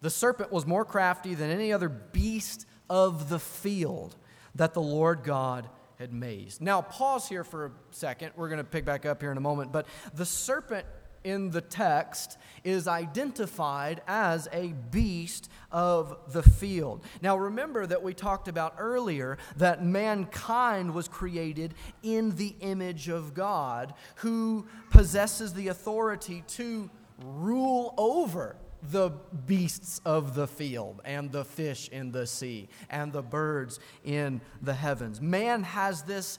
The 0.00 0.10
serpent 0.10 0.50
was 0.50 0.66
more 0.66 0.84
crafty 0.84 1.34
than 1.34 1.50
any 1.50 1.72
other 1.72 1.88
beast 1.88 2.66
of 2.88 3.28
the 3.28 3.38
field 3.38 4.16
that 4.54 4.74
the 4.74 4.82
Lord 4.82 5.22
God 5.22 5.68
had 5.98 6.12
made. 6.12 6.54
Now, 6.60 6.80
pause 6.80 7.28
here 7.28 7.44
for 7.44 7.66
a 7.66 7.70
second. 7.90 8.32
We're 8.34 8.48
going 8.48 8.58
to 8.58 8.64
pick 8.64 8.86
back 8.86 9.04
up 9.04 9.20
here 9.20 9.30
in 9.30 9.36
a 9.36 9.42
moment. 9.42 9.70
But 9.70 9.86
the 10.14 10.24
serpent 10.24 10.86
in 11.24 11.50
the 11.50 11.60
text 11.60 12.38
is 12.64 12.88
identified 12.88 14.02
as 14.06 14.48
a 14.52 14.74
beast 14.90 15.50
of 15.70 16.16
the 16.32 16.42
field. 16.42 17.04
Now, 17.22 17.36
remember 17.36 17.86
that 17.86 18.02
we 18.02 18.14
talked 18.14 18.48
about 18.48 18.74
earlier 18.78 19.38
that 19.56 19.84
mankind 19.84 20.94
was 20.94 21.08
created 21.08 21.74
in 22.02 22.36
the 22.36 22.54
image 22.60 23.08
of 23.08 23.34
God, 23.34 23.94
who 24.16 24.66
possesses 24.90 25.54
the 25.54 25.68
authority 25.68 26.42
to 26.48 26.90
rule 27.24 27.94
over 27.96 28.56
the 28.82 29.10
beasts 29.46 30.00
of 30.06 30.34
the 30.34 30.46
field 30.46 31.02
and 31.04 31.30
the 31.30 31.44
fish 31.44 31.88
in 31.90 32.12
the 32.12 32.26
sea 32.26 32.68
and 32.88 33.12
the 33.12 33.22
birds 33.22 33.78
in 34.04 34.40
the 34.62 34.72
heavens. 34.72 35.20
Man 35.20 35.62
has 35.64 36.02
this 36.02 36.38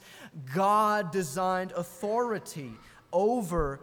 God 0.52 1.12
designed 1.12 1.72
authority 1.72 2.72
over 3.12 3.80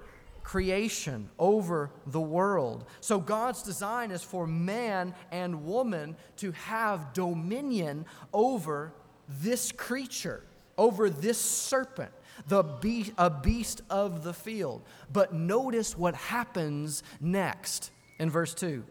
creation, 0.49 1.29
over 1.37 1.91
the 2.07 2.19
world. 2.19 2.83
So 3.01 3.19
God's 3.19 3.61
design 3.61 4.09
is 4.09 4.23
for 4.23 4.47
man 4.47 5.13
and 5.31 5.63
woman 5.63 6.15
to 6.37 6.51
have 6.53 7.13
dominion 7.13 8.07
over 8.33 8.91
this 9.27 9.71
creature, 9.71 10.41
over 10.75 11.07
this 11.07 11.37
serpent, 11.37 12.09
the 12.47 12.63
beast, 12.63 13.11
a 13.19 13.29
beast 13.29 13.83
of 13.91 14.23
the 14.23 14.33
field. 14.33 14.81
But 15.13 15.35
notice 15.35 15.95
what 15.95 16.15
happens 16.15 17.03
next 17.21 17.91
in 18.17 18.31
verse 18.31 18.55
2. 18.55 18.83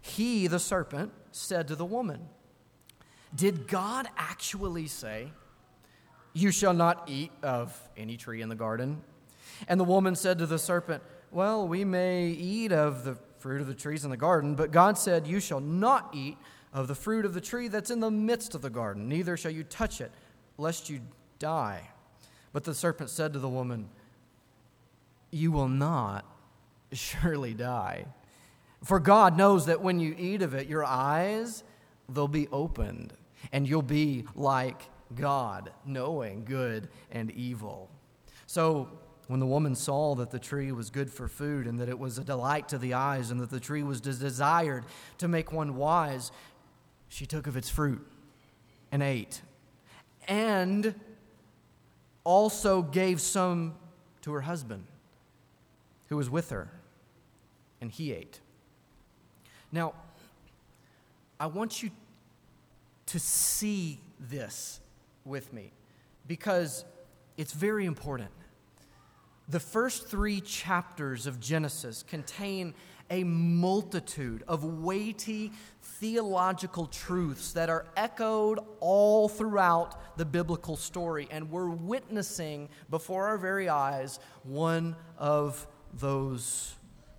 He, 0.00 0.48
the 0.48 0.58
serpent, 0.58 1.12
said 1.30 1.68
to 1.68 1.76
the 1.76 1.84
woman, 1.84 2.28
Did 3.32 3.68
God 3.68 4.08
actually 4.16 4.88
say, 4.88 5.30
You 6.32 6.50
shall 6.50 6.74
not 6.74 7.04
eat 7.08 7.30
of 7.44 7.80
any 7.96 8.16
tree 8.16 8.42
in 8.42 8.48
the 8.48 8.56
garden? 8.56 9.04
And 9.68 9.78
the 9.78 9.84
woman 9.84 10.14
said 10.16 10.38
to 10.38 10.46
the 10.46 10.58
serpent, 10.58 11.02
Well, 11.30 11.66
we 11.66 11.84
may 11.84 12.28
eat 12.28 12.72
of 12.72 13.04
the 13.04 13.16
fruit 13.38 13.60
of 13.60 13.66
the 13.66 13.74
trees 13.74 14.04
in 14.04 14.10
the 14.10 14.16
garden, 14.16 14.54
but 14.54 14.70
God 14.70 14.98
said, 14.98 15.26
You 15.26 15.40
shall 15.40 15.60
not 15.60 16.10
eat 16.14 16.36
of 16.72 16.88
the 16.88 16.94
fruit 16.94 17.24
of 17.24 17.34
the 17.34 17.40
tree 17.40 17.68
that's 17.68 17.90
in 17.90 18.00
the 18.00 18.10
midst 18.10 18.54
of 18.54 18.62
the 18.62 18.70
garden, 18.70 19.08
neither 19.08 19.36
shall 19.36 19.50
you 19.50 19.64
touch 19.64 20.00
it, 20.00 20.12
lest 20.56 20.88
you 20.88 21.00
die. 21.38 21.88
But 22.52 22.64
the 22.64 22.74
serpent 22.74 23.10
said 23.10 23.32
to 23.32 23.38
the 23.38 23.48
woman, 23.48 23.88
You 25.30 25.52
will 25.52 25.68
not 25.68 26.24
surely 26.92 27.54
die. 27.54 28.06
For 28.84 28.98
God 28.98 29.36
knows 29.36 29.66
that 29.66 29.82
when 29.82 30.00
you 30.00 30.14
eat 30.18 30.42
of 30.42 30.54
it, 30.54 30.66
your 30.66 30.84
eyes 30.84 31.64
they'll 32.08 32.28
be 32.28 32.48
opened, 32.48 33.12
and 33.52 33.68
you'll 33.68 33.82
be 33.82 34.24
like 34.34 34.82
God, 35.14 35.70
knowing 35.84 36.44
good 36.44 36.88
and 37.10 37.30
evil. 37.30 37.88
So 38.46 38.88
when 39.30 39.38
the 39.38 39.46
woman 39.46 39.76
saw 39.76 40.16
that 40.16 40.32
the 40.32 40.40
tree 40.40 40.72
was 40.72 40.90
good 40.90 41.08
for 41.08 41.28
food, 41.28 41.68
and 41.68 41.78
that 41.78 41.88
it 41.88 41.96
was 41.96 42.18
a 42.18 42.24
delight 42.24 42.68
to 42.68 42.78
the 42.78 42.94
eyes, 42.94 43.30
and 43.30 43.40
that 43.40 43.48
the 43.48 43.60
tree 43.60 43.84
was 43.84 44.00
desired 44.00 44.84
to 45.18 45.28
make 45.28 45.52
one 45.52 45.76
wise, 45.76 46.32
she 47.08 47.26
took 47.26 47.46
of 47.46 47.56
its 47.56 47.70
fruit 47.70 48.04
and 48.90 49.04
ate, 49.04 49.40
and 50.26 50.96
also 52.24 52.82
gave 52.82 53.20
some 53.20 53.76
to 54.22 54.32
her 54.32 54.40
husband 54.40 54.82
who 56.08 56.16
was 56.16 56.28
with 56.28 56.50
her, 56.50 56.68
and 57.80 57.92
he 57.92 58.12
ate. 58.12 58.40
Now, 59.70 59.94
I 61.38 61.46
want 61.46 61.84
you 61.84 61.90
to 63.06 63.20
see 63.20 64.00
this 64.18 64.80
with 65.24 65.52
me 65.52 65.70
because 66.26 66.84
it's 67.36 67.52
very 67.52 67.86
important. 67.86 68.30
The 69.50 69.60
first 69.60 70.06
three 70.06 70.40
chapters 70.40 71.26
of 71.26 71.40
Genesis 71.40 72.04
contain 72.04 72.72
a 73.10 73.24
multitude 73.24 74.44
of 74.46 74.62
weighty 74.62 75.50
theological 75.82 76.86
truths 76.86 77.52
that 77.54 77.68
are 77.68 77.84
echoed 77.96 78.60
all 78.78 79.28
throughout 79.28 80.16
the 80.16 80.24
biblical 80.24 80.76
story. 80.76 81.26
And 81.32 81.50
we're 81.50 81.68
witnessing 81.68 82.68
before 82.90 83.26
our 83.26 83.38
very 83.38 83.68
eyes 83.68 84.20
one 84.44 84.94
of 85.18 85.66
those 85.94 86.76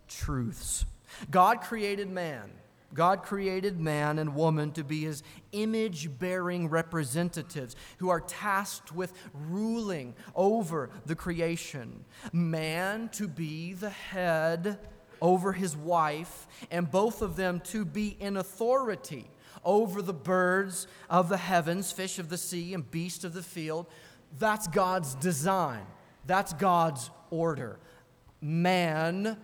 truths. 0.08 0.86
God 1.30 1.60
created 1.60 2.10
man. 2.10 2.50
God 2.94 3.24
created 3.24 3.80
man 3.80 4.20
and 4.20 4.36
woman 4.36 4.72
to 4.74 4.84
be 4.84 5.04
his 5.04 5.24
image 5.52 6.20
bearing 6.20 6.70
representatives 6.70 7.76
who 7.98 8.10
are 8.10 8.22
tasked 8.22 8.94
with 8.94 9.14
ruling 9.34 10.14
over 10.36 10.90
the 11.06 11.16
creation. 11.16 12.06
Man 12.34 13.10
to 13.10 13.28
be 13.28 13.74
the 13.74 13.90
head 13.90 14.80
over 15.22 15.54
his 15.54 15.78
wife, 15.78 16.48
and 16.72 16.90
both 16.90 17.22
of 17.22 17.36
them 17.36 17.60
to 17.60 17.86
be 17.86 18.18
in 18.20 18.38
authority 18.38 19.30
over 19.64 20.02
the 20.02 20.14
birds 20.14 20.88
of 21.10 21.30
the 21.30 21.38
heavens, 21.38 21.92
fish 21.92 22.18
of 22.18 22.30
the 22.30 22.38
sea, 22.38 22.74
and 22.74 22.90
beasts 22.90 23.24
of 23.24 23.34
the 23.34 23.44
field. 23.44 23.86
That's 24.40 24.68
God's 24.68 25.16
design, 25.16 25.86
that's 26.26 26.54
God's 26.54 27.10
order. 27.30 27.80
Man, 28.42 29.38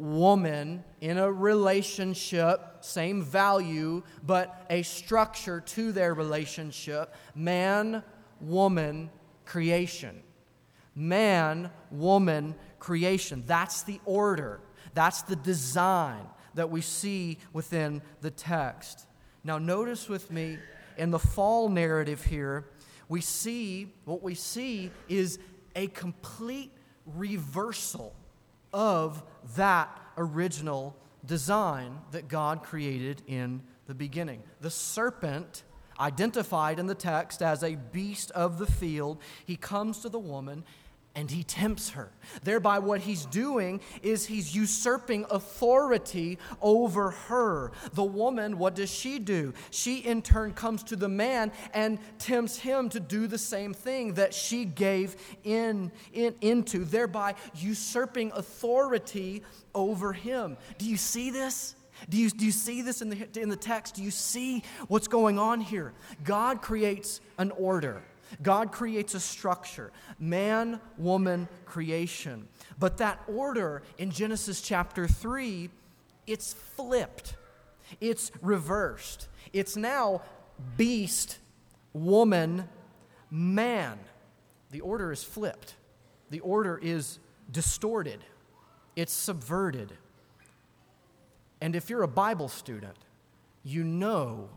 woman 0.00 0.82
in 1.02 1.18
a 1.18 1.30
relationship, 1.30 2.78
same 2.80 3.22
value, 3.22 4.02
but 4.26 4.66
a 4.70 4.82
structure 4.82 5.60
to 5.60 5.92
their 5.92 6.14
relationship. 6.14 7.14
Man, 7.34 8.02
woman, 8.40 9.10
creation. 9.44 10.22
Man, 10.94 11.70
woman, 11.90 12.54
creation. 12.78 13.44
That's 13.46 13.82
the 13.82 14.00
order. 14.06 14.60
That's 14.94 15.22
the 15.22 15.36
design 15.36 16.26
that 16.54 16.70
we 16.70 16.80
see 16.80 17.38
within 17.52 18.00
the 18.22 18.30
text. 18.30 19.06
Now, 19.44 19.58
notice 19.58 20.08
with 20.08 20.30
me 20.30 20.58
in 20.96 21.10
the 21.10 21.18
fall 21.18 21.68
narrative 21.68 22.24
here, 22.24 22.64
we 23.08 23.20
see 23.20 23.92
what 24.06 24.22
we 24.22 24.34
see 24.34 24.90
is 25.08 25.38
a 25.76 25.88
complete 25.88 26.72
reversal 27.04 28.14
of 28.72 29.22
that 29.56 29.96
original 30.16 30.96
design 31.26 31.98
that 32.12 32.28
God 32.28 32.62
created 32.62 33.22
in 33.26 33.62
the 33.86 33.94
beginning. 33.94 34.42
The 34.60 34.70
serpent, 34.70 35.64
identified 35.98 36.78
in 36.78 36.86
the 36.86 36.94
text 36.94 37.42
as 37.42 37.62
a 37.62 37.74
beast 37.74 38.30
of 38.32 38.58
the 38.58 38.66
field, 38.66 39.18
he 39.44 39.56
comes 39.56 40.00
to 40.00 40.08
the 40.08 40.18
woman 40.18 40.64
and 41.14 41.30
he 41.30 41.42
tempts 41.42 41.90
her. 41.90 42.12
Thereby, 42.44 42.78
what 42.78 43.00
he's 43.00 43.26
doing 43.26 43.80
is 44.02 44.26
he's 44.26 44.54
usurping 44.54 45.26
authority 45.30 46.38
over 46.62 47.10
her. 47.10 47.72
The 47.94 48.04
woman, 48.04 48.58
what 48.58 48.76
does 48.76 48.90
she 48.90 49.18
do? 49.18 49.52
She, 49.70 49.98
in 49.98 50.22
turn, 50.22 50.52
comes 50.52 50.84
to 50.84 50.96
the 50.96 51.08
man 51.08 51.50
and 51.74 51.98
tempts 52.18 52.58
him 52.58 52.88
to 52.90 53.00
do 53.00 53.26
the 53.26 53.38
same 53.38 53.74
thing 53.74 54.14
that 54.14 54.32
she 54.32 54.64
gave 54.64 55.16
in, 55.42 55.90
in, 56.12 56.34
into, 56.40 56.84
thereby 56.84 57.34
usurping 57.56 58.30
authority 58.32 59.42
over 59.74 60.12
him. 60.12 60.56
Do 60.78 60.86
you 60.86 60.96
see 60.96 61.30
this? 61.30 61.74
Do 62.08 62.16
you, 62.16 62.30
do 62.30 62.46
you 62.46 62.52
see 62.52 62.82
this 62.82 63.02
in 63.02 63.10
the, 63.10 63.28
in 63.38 63.48
the 63.48 63.56
text? 63.56 63.96
Do 63.96 64.02
you 64.02 64.10
see 64.10 64.62
what's 64.88 65.08
going 65.08 65.38
on 65.38 65.60
here? 65.60 65.92
God 66.24 66.62
creates 66.62 67.20
an 67.36 67.50
order. 67.50 68.02
God 68.42 68.72
creates 68.72 69.14
a 69.14 69.20
structure 69.20 69.92
man, 70.18 70.80
woman, 70.98 71.48
creation. 71.64 72.48
But 72.78 72.98
that 72.98 73.20
order 73.26 73.82
in 73.98 74.10
Genesis 74.10 74.60
chapter 74.60 75.06
3, 75.06 75.70
it's 76.26 76.52
flipped, 76.52 77.34
it's 78.00 78.30
reversed. 78.42 79.28
It's 79.52 79.76
now 79.76 80.22
beast, 80.76 81.38
woman, 81.92 82.68
man. 83.30 83.98
The 84.70 84.80
order 84.80 85.10
is 85.10 85.24
flipped, 85.24 85.74
the 86.30 86.40
order 86.40 86.78
is 86.80 87.18
distorted, 87.50 88.20
it's 88.94 89.12
subverted. 89.12 89.92
And 91.60 91.76
if 91.76 91.90
you're 91.90 92.02
a 92.02 92.08
Bible 92.08 92.48
student, 92.48 92.96
you 93.64 93.84
know 93.84 94.48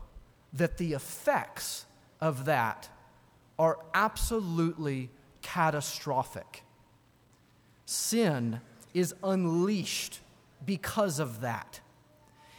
that 0.54 0.78
the 0.78 0.94
effects 0.94 1.86
of 2.22 2.46
that 2.46 2.88
are 3.58 3.80
absolutely 3.94 5.10
catastrophic. 5.42 6.64
Sin 7.86 8.62
is 8.94 9.14
unleashed 9.24 10.20
because 10.66 11.20
of 11.20 11.42
that 11.42 11.82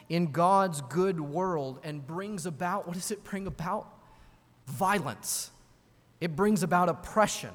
in 0.09 0.31
God's 0.33 0.81
good 0.83 1.21
world 1.21 1.81
and 1.83 2.07
brings 2.07 2.47
about 2.47 2.87
what 2.87 2.95
does 2.95 3.11
it 3.11 3.25
bring 3.25 3.47
about? 3.47 3.89
Violence. 4.67 5.51
It 6.21 6.37
brings 6.37 6.63
about 6.63 6.89
oppression, 6.89 7.51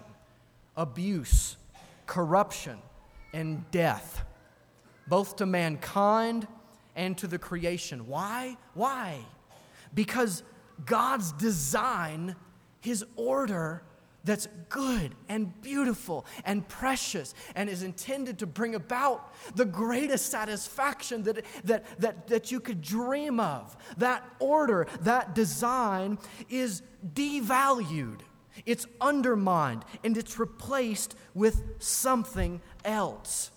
abuse, 0.75 1.57
corruption, 2.05 2.79
and 3.33 3.69
death, 3.71 4.25
both 5.07 5.35
to 5.37 5.45
mankind 5.45 6.47
and 6.95 7.17
to 7.19 7.27
the 7.27 7.37
creation. 7.37 8.07
Why? 8.07 8.57
Why? 8.73 9.19
Because 9.93 10.43
God's 10.85 11.31
design 11.33 12.35
his 12.79 13.05
order 13.15 13.83
that's 14.23 14.47
good 14.67 15.15
and 15.27 15.61
beautiful 15.61 16.25
and 16.43 16.67
precious 16.67 17.33
and 17.55 17.69
is 17.69 17.83
intended 17.83 18.39
to 18.39 18.45
bring 18.45 18.75
about 18.75 19.33
the 19.55 19.65
greatest 19.65 20.29
satisfaction 20.29 21.23
that, 21.23 21.45
that, 21.63 21.85
that, 21.99 22.27
that 22.27 22.51
you 22.51 22.59
could 22.59 22.81
dream 22.81 23.39
of. 23.39 23.75
That 23.97 24.23
order, 24.39 24.87
that 25.01 25.35
design 25.35 26.19
is 26.49 26.81
devalued, 27.13 28.19
it's 28.65 28.85
undermined, 28.99 29.85
and 30.03 30.17
it's 30.17 30.37
replaced 30.37 31.15
with 31.33 31.63
something 31.79 32.61
else. 32.83 33.51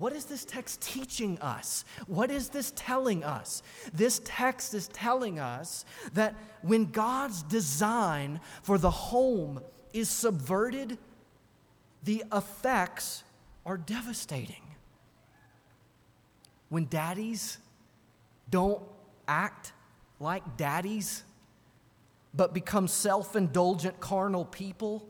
What 0.00 0.14
is 0.14 0.24
this 0.24 0.46
text 0.46 0.80
teaching 0.80 1.38
us? 1.42 1.84
What 2.06 2.30
is 2.30 2.48
this 2.48 2.72
telling 2.74 3.22
us? 3.22 3.62
This 3.92 4.22
text 4.24 4.72
is 4.72 4.88
telling 4.88 5.38
us 5.38 5.84
that 6.14 6.34
when 6.62 6.86
God's 6.86 7.42
design 7.42 8.40
for 8.62 8.78
the 8.78 8.90
home 8.90 9.60
is 9.92 10.08
subverted, 10.08 10.96
the 12.02 12.24
effects 12.32 13.24
are 13.66 13.76
devastating. 13.76 14.62
When 16.70 16.86
daddies 16.88 17.58
don't 18.48 18.82
act 19.28 19.74
like 20.18 20.56
daddies, 20.56 21.24
but 22.32 22.54
become 22.54 22.88
self 22.88 23.36
indulgent 23.36 24.00
carnal 24.00 24.46
people, 24.46 25.06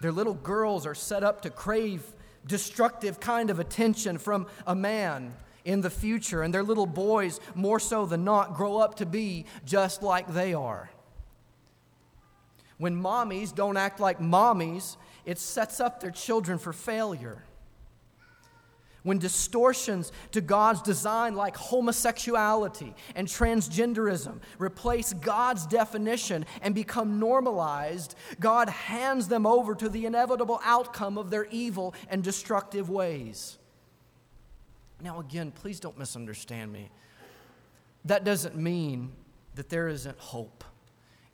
Their 0.00 0.12
little 0.12 0.34
girls 0.34 0.86
are 0.86 0.94
set 0.94 1.24
up 1.24 1.42
to 1.42 1.50
crave 1.50 2.02
destructive 2.46 3.18
kind 3.18 3.50
of 3.50 3.58
attention 3.58 4.18
from 4.18 4.46
a 4.66 4.74
man 4.74 5.34
in 5.64 5.80
the 5.80 5.90
future, 5.90 6.42
and 6.42 6.54
their 6.54 6.62
little 6.62 6.86
boys, 6.86 7.40
more 7.54 7.80
so 7.80 8.06
than 8.06 8.24
not, 8.24 8.54
grow 8.54 8.78
up 8.78 8.96
to 8.96 9.06
be 9.06 9.46
just 9.64 10.02
like 10.02 10.32
they 10.32 10.54
are. 10.54 10.90
When 12.78 12.94
mommies 12.94 13.54
don't 13.54 13.76
act 13.76 13.98
like 13.98 14.20
mommies, 14.20 14.96
it 15.24 15.38
sets 15.38 15.80
up 15.80 16.00
their 16.00 16.10
children 16.10 16.58
for 16.58 16.72
failure 16.72 17.42
when 19.06 19.18
distortions 19.18 20.10
to 20.32 20.40
God's 20.40 20.82
design, 20.82 21.36
like 21.36 21.56
homosexuality 21.56 22.92
and 23.14 23.28
transgenderism, 23.28 24.40
replace 24.58 25.12
God's 25.12 25.64
definition 25.64 26.44
and 26.60 26.74
become 26.74 27.20
normalized, 27.20 28.16
God 28.40 28.68
hands 28.68 29.28
them 29.28 29.46
over 29.46 29.76
to 29.76 29.88
the 29.88 30.06
inevitable 30.06 30.60
outcome 30.64 31.18
of 31.18 31.30
their 31.30 31.44
evil 31.52 31.94
and 32.08 32.24
destructive 32.24 32.90
ways. 32.90 33.58
Now, 35.00 35.20
again, 35.20 35.52
please 35.52 35.78
don't 35.78 35.96
misunderstand 35.96 36.72
me. 36.72 36.90
That 38.06 38.24
doesn't 38.24 38.56
mean 38.56 39.12
that 39.54 39.68
there 39.68 39.86
isn't 39.86 40.18
hope 40.18 40.64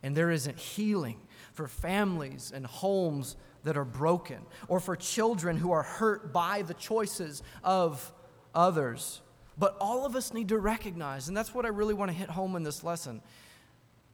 and 0.03 0.15
there 0.15 0.29
isn't 0.29 0.59
healing 0.59 1.19
for 1.53 1.67
families 1.67 2.51
and 2.53 2.67
homes 2.67 3.35
that 3.63 3.77
are 3.77 3.85
broken, 3.85 4.39
or 4.67 4.79
for 4.79 4.95
children 4.95 5.57
who 5.57 5.71
are 5.71 5.83
hurt 5.83 6.33
by 6.33 6.61
the 6.61 6.73
choices 6.73 7.41
of 7.63 8.11
others. 8.53 9.21
But 9.57 9.77
all 9.79 10.05
of 10.05 10.15
us 10.15 10.33
need 10.33 10.49
to 10.49 10.57
recognize, 10.57 11.27
and 11.27 11.37
that's 11.37 11.53
what 11.53 11.65
I 11.65 11.69
really 11.69 11.93
want 11.93 12.11
to 12.11 12.17
hit 12.17 12.29
home 12.29 12.55
in 12.55 12.63
this 12.63 12.83
lesson. 12.83 13.21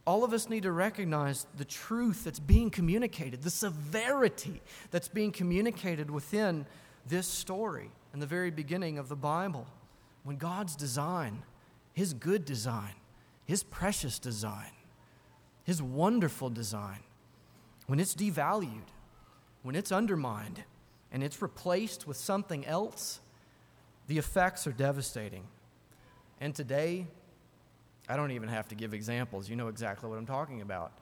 All 0.06 0.24
of 0.24 0.32
us 0.32 0.48
need 0.48 0.64
to 0.64 0.72
recognize 0.72 1.46
the 1.56 1.64
truth 1.64 2.24
that's 2.24 2.40
being 2.40 2.70
communicated, 2.70 3.42
the 3.42 3.50
severity 3.50 4.60
that's 4.90 5.08
being 5.08 5.32
communicated 5.32 6.10
within 6.10 6.66
this 7.06 7.26
story 7.26 7.90
in 8.12 8.20
the 8.20 8.26
very 8.26 8.50
beginning 8.50 8.98
of 8.98 9.08
the 9.08 9.16
Bible. 9.16 9.66
When 10.24 10.36
God's 10.36 10.76
design 10.76 11.42
His 11.92 12.12
good 12.12 12.44
design, 12.44 12.94
His 13.46 13.62
precious 13.62 14.18
design, 14.18 14.72
His 15.64 15.82
wonderful 15.82 16.50
design, 16.50 17.00
when 17.86 18.00
it's 18.00 18.14
devalued, 18.14 18.88
when 19.62 19.74
it's 19.74 19.92
undermined, 19.92 20.64
and 21.12 21.22
it's 21.22 21.42
replaced 21.42 22.06
with 22.06 22.16
something 22.16 22.64
else, 22.66 23.20
the 24.06 24.18
effects 24.18 24.66
are 24.66 24.72
devastating. 24.72 25.44
And 26.40 26.54
today, 26.54 27.06
I 28.08 28.16
don't 28.16 28.30
even 28.30 28.48
have 28.48 28.68
to 28.68 28.74
give 28.74 28.94
examples. 28.94 29.48
You 29.48 29.56
know 29.56 29.68
exactly 29.68 30.08
what 30.08 30.18
I'm 30.18 30.26
talking 30.26 30.62
about. 30.62 30.92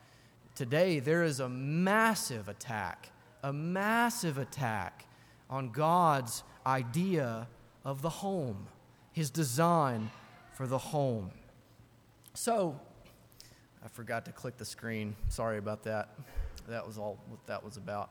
Today, 0.55 0.99
there 0.99 1.23
is 1.23 1.41
a 1.41 1.49
massive 1.49 2.49
attack, 2.49 3.11
a 3.43 3.53
massive 3.53 4.39
attack 4.39 5.07
on 5.49 5.71
God's 5.71 6.43
idea 6.67 7.47
of 7.85 8.03
the 8.03 8.11
home, 8.11 8.67
his 9.13 9.31
design 9.31 10.11
for 10.53 10.67
the 10.67 10.79
home. 10.79 11.31
So, 12.35 12.79
I 13.85 13.89
forgot 13.89 14.25
to 14.25 14.33
click 14.33 14.57
the 14.57 14.65
screen. 14.65 15.15
Sorry 15.29 15.59
about 15.59 15.85
that. 15.85 16.19
That 16.69 16.87
was 16.87 16.99
all 16.99 17.19
what 17.29 17.47
that 17.47 17.65
was 17.65 17.77
about. 17.77 18.11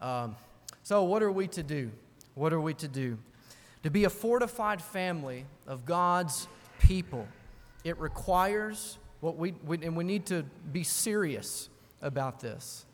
Um, 0.00 0.36
so, 0.82 1.04
what 1.04 1.22
are 1.22 1.32
we 1.32 1.48
to 1.48 1.62
do? 1.62 1.90
What 2.34 2.52
are 2.52 2.60
we 2.60 2.74
to 2.74 2.88
do? 2.88 3.18
To 3.82 3.90
be 3.90 4.04
a 4.04 4.10
fortified 4.10 4.80
family 4.80 5.44
of 5.66 5.84
God's 5.84 6.48
people, 6.80 7.26
it 7.84 7.98
requires 7.98 8.98
what 9.20 9.36
we, 9.36 9.52
we, 9.64 9.78
and 9.78 9.96
we 9.96 10.04
need 10.04 10.26
to 10.26 10.44
be 10.72 10.84
serious 10.84 11.68
about 12.00 12.40
this. 12.40 12.86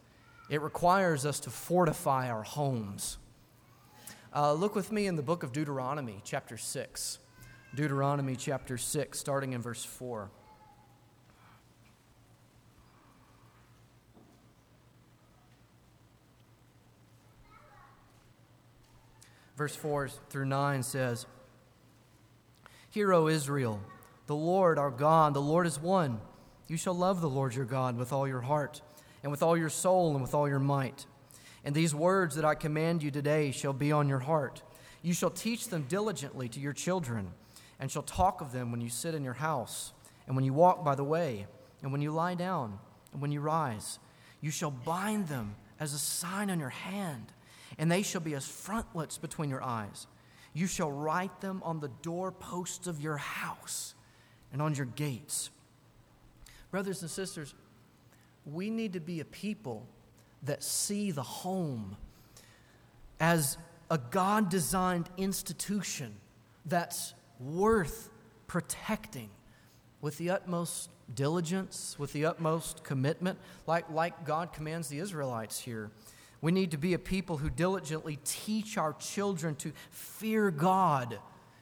It 0.49 0.61
requires 0.61 1.25
us 1.25 1.40
to 1.40 1.51
fortify 1.51 2.31
our 2.31 2.43
homes. 2.43 3.19
Uh, 4.35 4.53
look 4.53 4.75
with 4.75 4.90
me 4.90 5.07
in 5.07 5.17
the 5.17 5.23
book 5.23 5.43
of 5.43 5.53
Deuteronomy, 5.53 6.21
chapter 6.25 6.57
6. 6.57 7.19
Deuteronomy, 7.75 8.37
chapter 8.37 8.79
6, 8.79 9.19
starting 9.19 9.53
in 9.53 9.62
verse 9.62 9.85
4. 9.85 10.31
Verse 19.57 19.77
4 19.77 20.09
through 20.31 20.47
9 20.47 20.83
says, 20.83 21.27
Hear, 22.90 23.12
O 23.12 23.29
Israel, 23.29 23.81
the 24.27 24.35
Lord 24.35 24.79
our 24.79 24.90
God, 24.90 25.35
the 25.35 25.40
Lord 25.40 25.67
is 25.67 25.81
one. 25.81 26.21
You 26.67 26.77
shall 26.77 26.95
love 26.95 27.21
the 27.21 27.29
Lord 27.29 27.55
your 27.55 27.64
God 27.64 27.97
with 27.97 28.12
all 28.12 28.27
your 28.27 28.40
heart, 28.40 28.81
and 29.23 29.31
with 29.31 29.43
all 29.43 29.57
your 29.57 29.69
soul, 29.69 30.12
and 30.12 30.23
with 30.23 30.35
all 30.35 30.49
your 30.49 30.59
might. 30.59 31.07
And 31.64 31.75
these 31.75 31.95
words 31.95 32.37
that 32.37 32.45
I 32.45 32.55
command 32.55 33.03
you 33.03 33.11
today 33.11 33.51
shall 33.51 33.73
be 33.73 33.93
on 33.93 34.09
your 34.09 34.21
heart. 34.21 34.62
You 35.03 35.14
shall 35.14 35.31
teach 35.31 35.69
them 35.69 35.87
diligently 35.88 36.49
to 36.49 36.61
your 36.61 36.73
children, 36.73 37.33
and 37.79 37.90
shall 37.90 38.03
talk 38.03 38.40
of 38.40 38.53
them 38.53 38.71
when 38.71 38.81
you 38.81 38.88
sit 38.88 39.14
in 39.14 39.25
your 39.25 39.35
house, 39.35 39.93
and 40.27 40.35
when 40.35 40.45
you 40.45 40.53
walk 40.53 40.85
by 40.85 40.95
the 40.95 41.05
way, 41.05 41.47
and 41.83 41.93
when 41.93 42.01
you 42.01 42.12
lie 42.12 42.35
down, 42.35 42.79
and 43.12 43.21
when 43.21 43.31
you 43.31 43.40
rise. 43.40 43.99
You 44.40 44.51
shall 44.51 44.71
bind 44.71 45.29
them 45.29 45.55
as 45.79 45.95
a 45.95 45.99
sign 45.99 46.51
on 46.51 46.59
your 46.59 46.71
hand 46.71 47.33
and 47.79 47.91
they 47.91 48.03
shall 48.03 48.21
be 48.21 48.35
as 48.35 48.47
frontlets 48.47 49.19
between 49.19 49.51
your 49.51 49.63
eyes. 49.63 50.07
You 50.53 50.67
shall 50.67 50.91
write 50.91 51.41
them 51.41 51.63
on 51.65 51.81
the 51.81 51.91
doorposts 52.03 52.87
of 52.87 53.01
your 53.01 53.17
house 53.17 53.95
and 54.53 54.63
on 54.63 54.75
your 54.75 54.87
gates. 54.87 55.51
Brothers 56.71 57.03
and 57.03 57.11
sisters, 57.11 57.55
we 58.47 58.71
need 58.71 58.93
to 58.93 59.01
be 59.01 59.21
a 59.21 59.25
people 59.25 59.87
that 60.43 60.63
see 60.63 61.11
the 61.11 61.23
home 61.23 61.97
as 63.19 63.57
a 63.91 63.99
God 63.99 64.49
designed 64.49 65.09
institution 65.17 66.15
that's 66.67 67.15
worth 67.41 68.11
protecting 68.47 69.31
with 70.01 70.19
the 70.19 70.31
utmost 70.31 70.91
diligence, 71.15 71.97
with 71.99 72.13
the 72.13 72.27
utmost 72.27 72.85
commitment, 72.85 73.39
like, 73.67 73.89
like 73.91 74.25
God 74.25 74.53
commands 74.53 74.89
the 74.89 74.99
Israelites 74.99 75.59
here. 75.59 75.91
We 76.44 76.52
need 76.52 76.72
to 76.72 76.76
be 76.76 76.92
a 76.92 76.98
people 76.98 77.38
who 77.38 77.48
diligently 77.48 78.18
teach 78.22 78.76
our 78.76 78.92
children 78.92 79.54
to 79.57 79.72
fear 79.88 80.50
God 80.50 81.18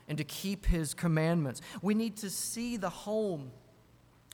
and 0.08 0.18
to 0.18 0.24
keep 0.24 0.66
His 0.66 0.92
commandments. 0.92 1.62
We 1.82 1.94
need 1.94 2.16
to 2.16 2.28
see 2.28 2.76
the 2.76 2.88
home 2.88 3.52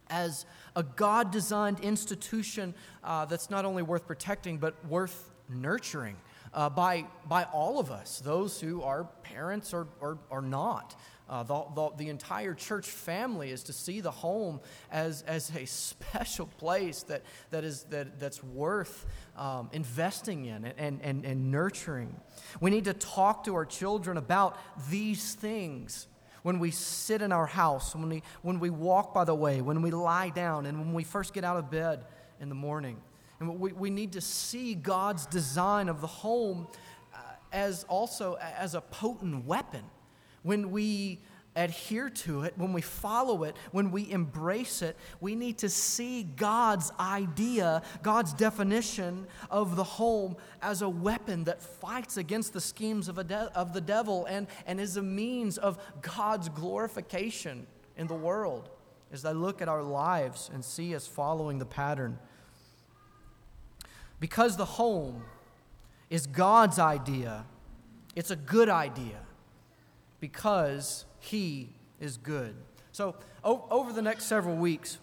as 0.08 0.46
a 0.74 0.82
God 0.82 1.32
designed 1.32 1.80
institution 1.80 2.72
uh, 3.04 3.26
that's 3.26 3.50
not 3.50 3.66
only 3.66 3.82
worth 3.82 4.06
protecting, 4.06 4.56
but 4.56 4.82
worth 4.86 5.30
nurturing 5.50 6.16
uh, 6.54 6.70
by, 6.70 7.04
by 7.28 7.44
all 7.44 7.78
of 7.78 7.90
us, 7.90 8.22
those 8.24 8.58
who 8.58 8.80
are 8.80 9.04
parents 9.22 9.74
or, 9.74 9.86
or, 10.00 10.16
or 10.30 10.40
not. 10.40 10.98
Uh, 11.28 11.42
the, 11.42 11.64
the, 11.74 11.90
the, 11.98 12.08
entire 12.08 12.54
church 12.54 12.86
family 12.86 13.50
is 13.50 13.62
to 13.62 13.72
see 13.72 14.00
the 14.00 14.10
home 14.10 14.60
as, 14.90 15.20
as 15.22 15.54
a 15.54 15.64
special 15.66 16.46
place 16.46 17.02
that, 17.02 17.22
that 17.50 17.64
is, 17.64 17.82
that, 17.84 18.18
that's 18.18 18.42
worth 18.42 19.04
um, 19.36 19.68
investing 19.72 20.46
in 20.46 20.64
and, 20.64 21.00
and, 21.02 21.26
and 21.26 21.50
nurturing. 21.50 22.18
We 22.60 22.70
need 22.70 22.86
to 22.86 22.94
talk 22.94 23.44
to 23.44 23.54
our 23.56 23.66
children 23.66 24.16
about 24.16 24.56
these 24.90 25.34
things 25.34 26.06
when 26.42 26.58
we 26.58 26.70
sit 26.70 27.20
in 27.20 27.30
our 27.30 27.46
house, 27.46 27.94
when 27.94 28.08
we, 28.08 28.22
when 28.40 28.58
we 28.58 28.70
walk 28.70 29.12
by 29.12 29.24
the 29.24 29.34
way, 29.34 29.60
when 29.60 29.82
we 29.82 29.90
lie 29.90 30.30
down, 30.30 30.64
and 30.64 30.78
when 30.78 30.94
we 30.94 31.04
first 31.04 31.34
get 31.34 31.44
out 31.44 31.58
of 31.58 31.70
bed 31.70 32.06
in 32.40 32.48
the 32.48 32.54
morning. 32.54 32.96
And 33.38 33.60
we, 33.60 33.72
we 33.72 33.90
need 33.90 34.12
to 34.12 34.22
see 34.22 34.74
God's 34.74 35.26
design 35.26 35.90
of 35.90 36.00
the 36.00 36.06
home 36.06 36.68
uh, 37.12 37.18
as 37.52 37.84
also 37.84 38.38
as 38.40 38.74
a 38.74 38.80
potent 38.80 39.44
weapon 39.44 39.84
when 40.42 40.70
we 40.70 41.20
adhere 41.58 42.08
to 42.08 42.42
it, 42.42 42.54
when 42.56 42.72
we 42.72 42.80
follow 42.80 43.42
it, 43.42 43.56
when 43.72 43.90
we 43.90 44.10
embrace 44.10 44.80
it, 44.80 44.96
we 45.20 45.34
need 45.34 45.58
to 45.58 45.68
see 45.68 46.22
God's 46.22 46.92
idea, 47.00 47.82
God's 48.02 48.32
definition 48.32 49.26
of 49.50 49.74
the 49.74 49.84
home 49.84 50.36
as 50.62 50.82
a 50.82 50.88
weapon 50.88 51.44
that 51.44 51.60
fights 51.60 52.16
against 52.16 52.52
the 52.52 52.60
schemes 52.60 53.08
of, 53.08 53.26
de- 53.26 53.50
of 53.54 53.72
the 53.72 53.80
devil 53.80 54.24
and, 54.26 54.46
and 54.66 54.80
is 54.80 54.96
a 54.96 55.02
means 55.02 55.58
of 55.58 55.78
God's 56.00 56.48
glorification 56.48 57.66
in 57.96 58.06
the 58.06 58.14
world. 58.14 58.70
As 59.10 59.24
I 59.24 59.32
look 59.32 59.60
at 59.60 59.68
our 59.68 59.82
lives 59.82 60.50
and 60.52 60.64
see 60.64 60.94
us 60.94 61.06
following 61.08 61.58
the 61.58 61.66
pattern. 61.66 62.18
Because 64.20 64.56
the 64.56 64.64
home 64.64 65.24
is 66.08 66.26
God's 66.26 66.78
idea, 66.78 67.46
it's 68.14 68.30
a 68.30 68.36
good 68.36 68.68
idea 68.68 69.20
because 70.20 71.04
he 71.20 71.74
is 72.00 72.16
good. 72.16 72.54
So, 72.92 73.16
o- 73.44 73.64
over 73.70 73.92
the 73.92 74.02
next 74.02 74.24
several 74.24 74.56
weeks, 74.56 74.98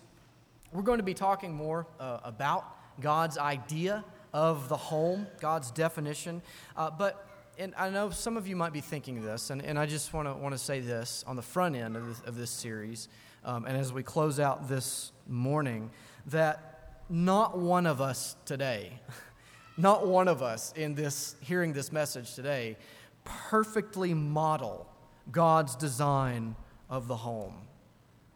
we're 0.74 0.84
going 0.84 1.00
to 1.00 1.04
be 1.04 1.14
talking 1.14 1.54
more 1.54 1.88
uh, 2.00 2.20
about 2.24 2.66
God's 3.00 3.38
idea 3.38 4.04
of 4.34 4.68
the 4.68 4.78
home, 4.78 5.28
God's 5.40 5.72
definition. 5.72 6.42
Uh, 6.76 6.90
but 6.90 7.26
and 7.58 7.74
I 7.78 7.90
know 7.90 8.10
some 8.10 8.36
of 8.36 8.48
you 8.48 8.56
might 8.56 8.74
be 8.74 8.82
thinking 8.82 9.24
this, 9.24 9.50
and, 9.50 9.62
and 9.62 9.80
I 9.80 9.86
just 9.86 10.14
want 10.14 10.28
to 10.28 10.34
want 10.34 10.54
to 10.54 10.60
say 10.60 10.82
this 10.82 11.24
on 11.26 11.36
the 11.36 11.42
front 11.42 11.76
end 11.76 11.96
of 11.96 12.08
this, 12.08 12.22
of 12.26 12.36
this 12.36 12.52
series, 12.52 13.08
um, 13.46 13.66
and 13.66 13.78
as 13.78 13.94
we 13.94 14.04
close 14.04 14.40
out 14.40 14.68
this 14.68 15.12
morning, 15.28 15.90
that 16.28 17.00
not 17.10 17.58
one 17.58 17.86
of 17.86 18.02
us 18.02 18.36
today, 18.46 19.00
not 19.78 20.06
one 20.06 20.28
of 20.28 20.42
us 20.42 20.74
in 20.76 20.96
this 20.96 21.36
hearing 21.40 21.72
this 21.72 21.92
message 21.92 22.34
today, 22.34 22.76
perfectly 23.24 24.14
model 24.14 24.90
God's 25.32 25.76
design 25.76 26.56
of 26.90 27.08
the 27.08 27.16
home. 27.16 27.56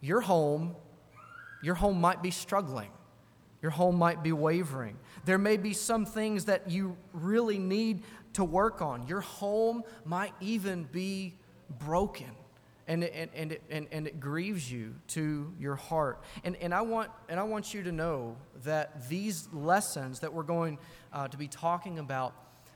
Your 0.01 0.21
home, 0.21 0.75
your 1.61 1.75
home 1.75 1.99
might 1.99 2.21
be 2.21 2.31
struggling. 2.31 2.89
Your 3.61 3.71
home 3.71 3.97
might 3.97 4.23
be 4.23 4.31
wavering. 4.31 4.97
There 5.25 5.37
may 5.37 5.57
be 5.57 5.73
some 5.73 6.05
things 6.05 6.45
that 6.45 6.71
you 6.71 6.95
really 7.11 7.57
need 7.57 8.03
to 8.33 8.43
work 8.43 8.81
on. 8.81 9.07
Your 9.07 9.21
home 9.21 9.83
might 10.05 10.33
even 10.39 10.85
be 10.85 11.35
broken. 11.77 12.31
And 12.87 13.03
it, 13.03 13.13
and, 13.13 13.29
and, 13.35 13.51
it, 13.51 13.61
and, 13.69 13.87
and 13.91 14.07
it 14.07 14.19
grieves 14.19 14.71
you 14.71 14.95
to 15.09 15.53
your 15.59 15.75
heart. 15.75 16.23
And, 16.43 16.55
and, 16.55 16.73
I 16.73 16.81
want, 16.81 17.11
and 17.27 17.39
I 17.39 17.43
want 17.43 17.73
you 17.73 17.83
to 17.83 17.91
know 17.91 18.37
that 18.63 19.09
these 19.09 19.47
lessons 19.53 20.21
that 20.21 20.33
we're 20.33 20.43
going 20.43 20.79
uh, 21.13 21.27
to 21.27 21.37
be 21.37 21.47
talking 21.47 21.99
about, 21.99 22.33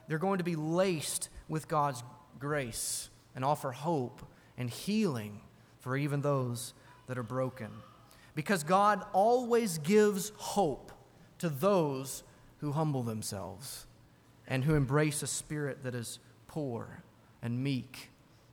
they're 0.08 0.20
going 0.20 0.38
to 0.38 0.44
be 0.44 0.56
laced 0.56 1.30
with 1.48 1.68
God's 1.68 2.04
grace 2.38 3.10
and 3.36 3.44
offer 3.44 3.72
hope 3.72 4.22
and 4.58 4.70
healing 4.70 5.42
for 5.80 5.98
even 5.98 6.22
those 6.22 6.74
that 7.08 7.18
are 7.18 7.24
broken. 7.24 7.70
Because 8.36 8.64
God 8.64 9.04
always 9.14 9.78
gives 9.78 10.32
hope 10.38 10.92
to 11.40 11.50
those 11.50 12.24
who 12.60 12.72
humble 12.72 13.04
themselves 13.04 13.86
and 14.48 14.64
who 14.64 14.76
embrace 14.76 15.22
a 15.22 15.28
spirit 15.28 15.84
that 15.84 15.96
is 15.96 16.20
poor 16.48 17.04
and 17.42 17.64
meek 17.64 18.10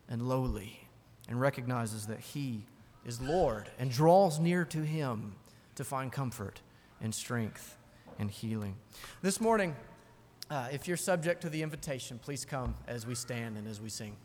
and 0.09 0.29
lowly 0.29 0.89
and 1.29 1.41
recognizes 1.41 2.07
that 2.07 2.21
He 2.21 2.65
is 3.05 3.21
Lord 3.21 3.71
and 3.79 3.91
draws 3.91 4.39
near 4.39 4.65
to 4.67 4.85
Him 4.85 5.35
to 5.77 5.85
find 5.85 6.13
comfort 6.13 6.61
and 7.01 7.15
strength 7.15 7.77
and 8.19 8.31
healing. 8.31 8.77
This 9.23 9.41
morning, 9.41 9.75
uh, 10.51 10.69
if 10.73 10.89
you're 10.89 10.97
subject 10.97 11.41
to 11.43 11.49
the 11.49 11.63
invitation, 11.63 12.19
please 12.19 12.45
come 12.45 12.75
as 12.87 13.07
we 13.07 13.15
stand 13.15 13.57
and 13.57 13.69
as 13.69 13.81
we 13.81 13.89
sing. 13.89 14.17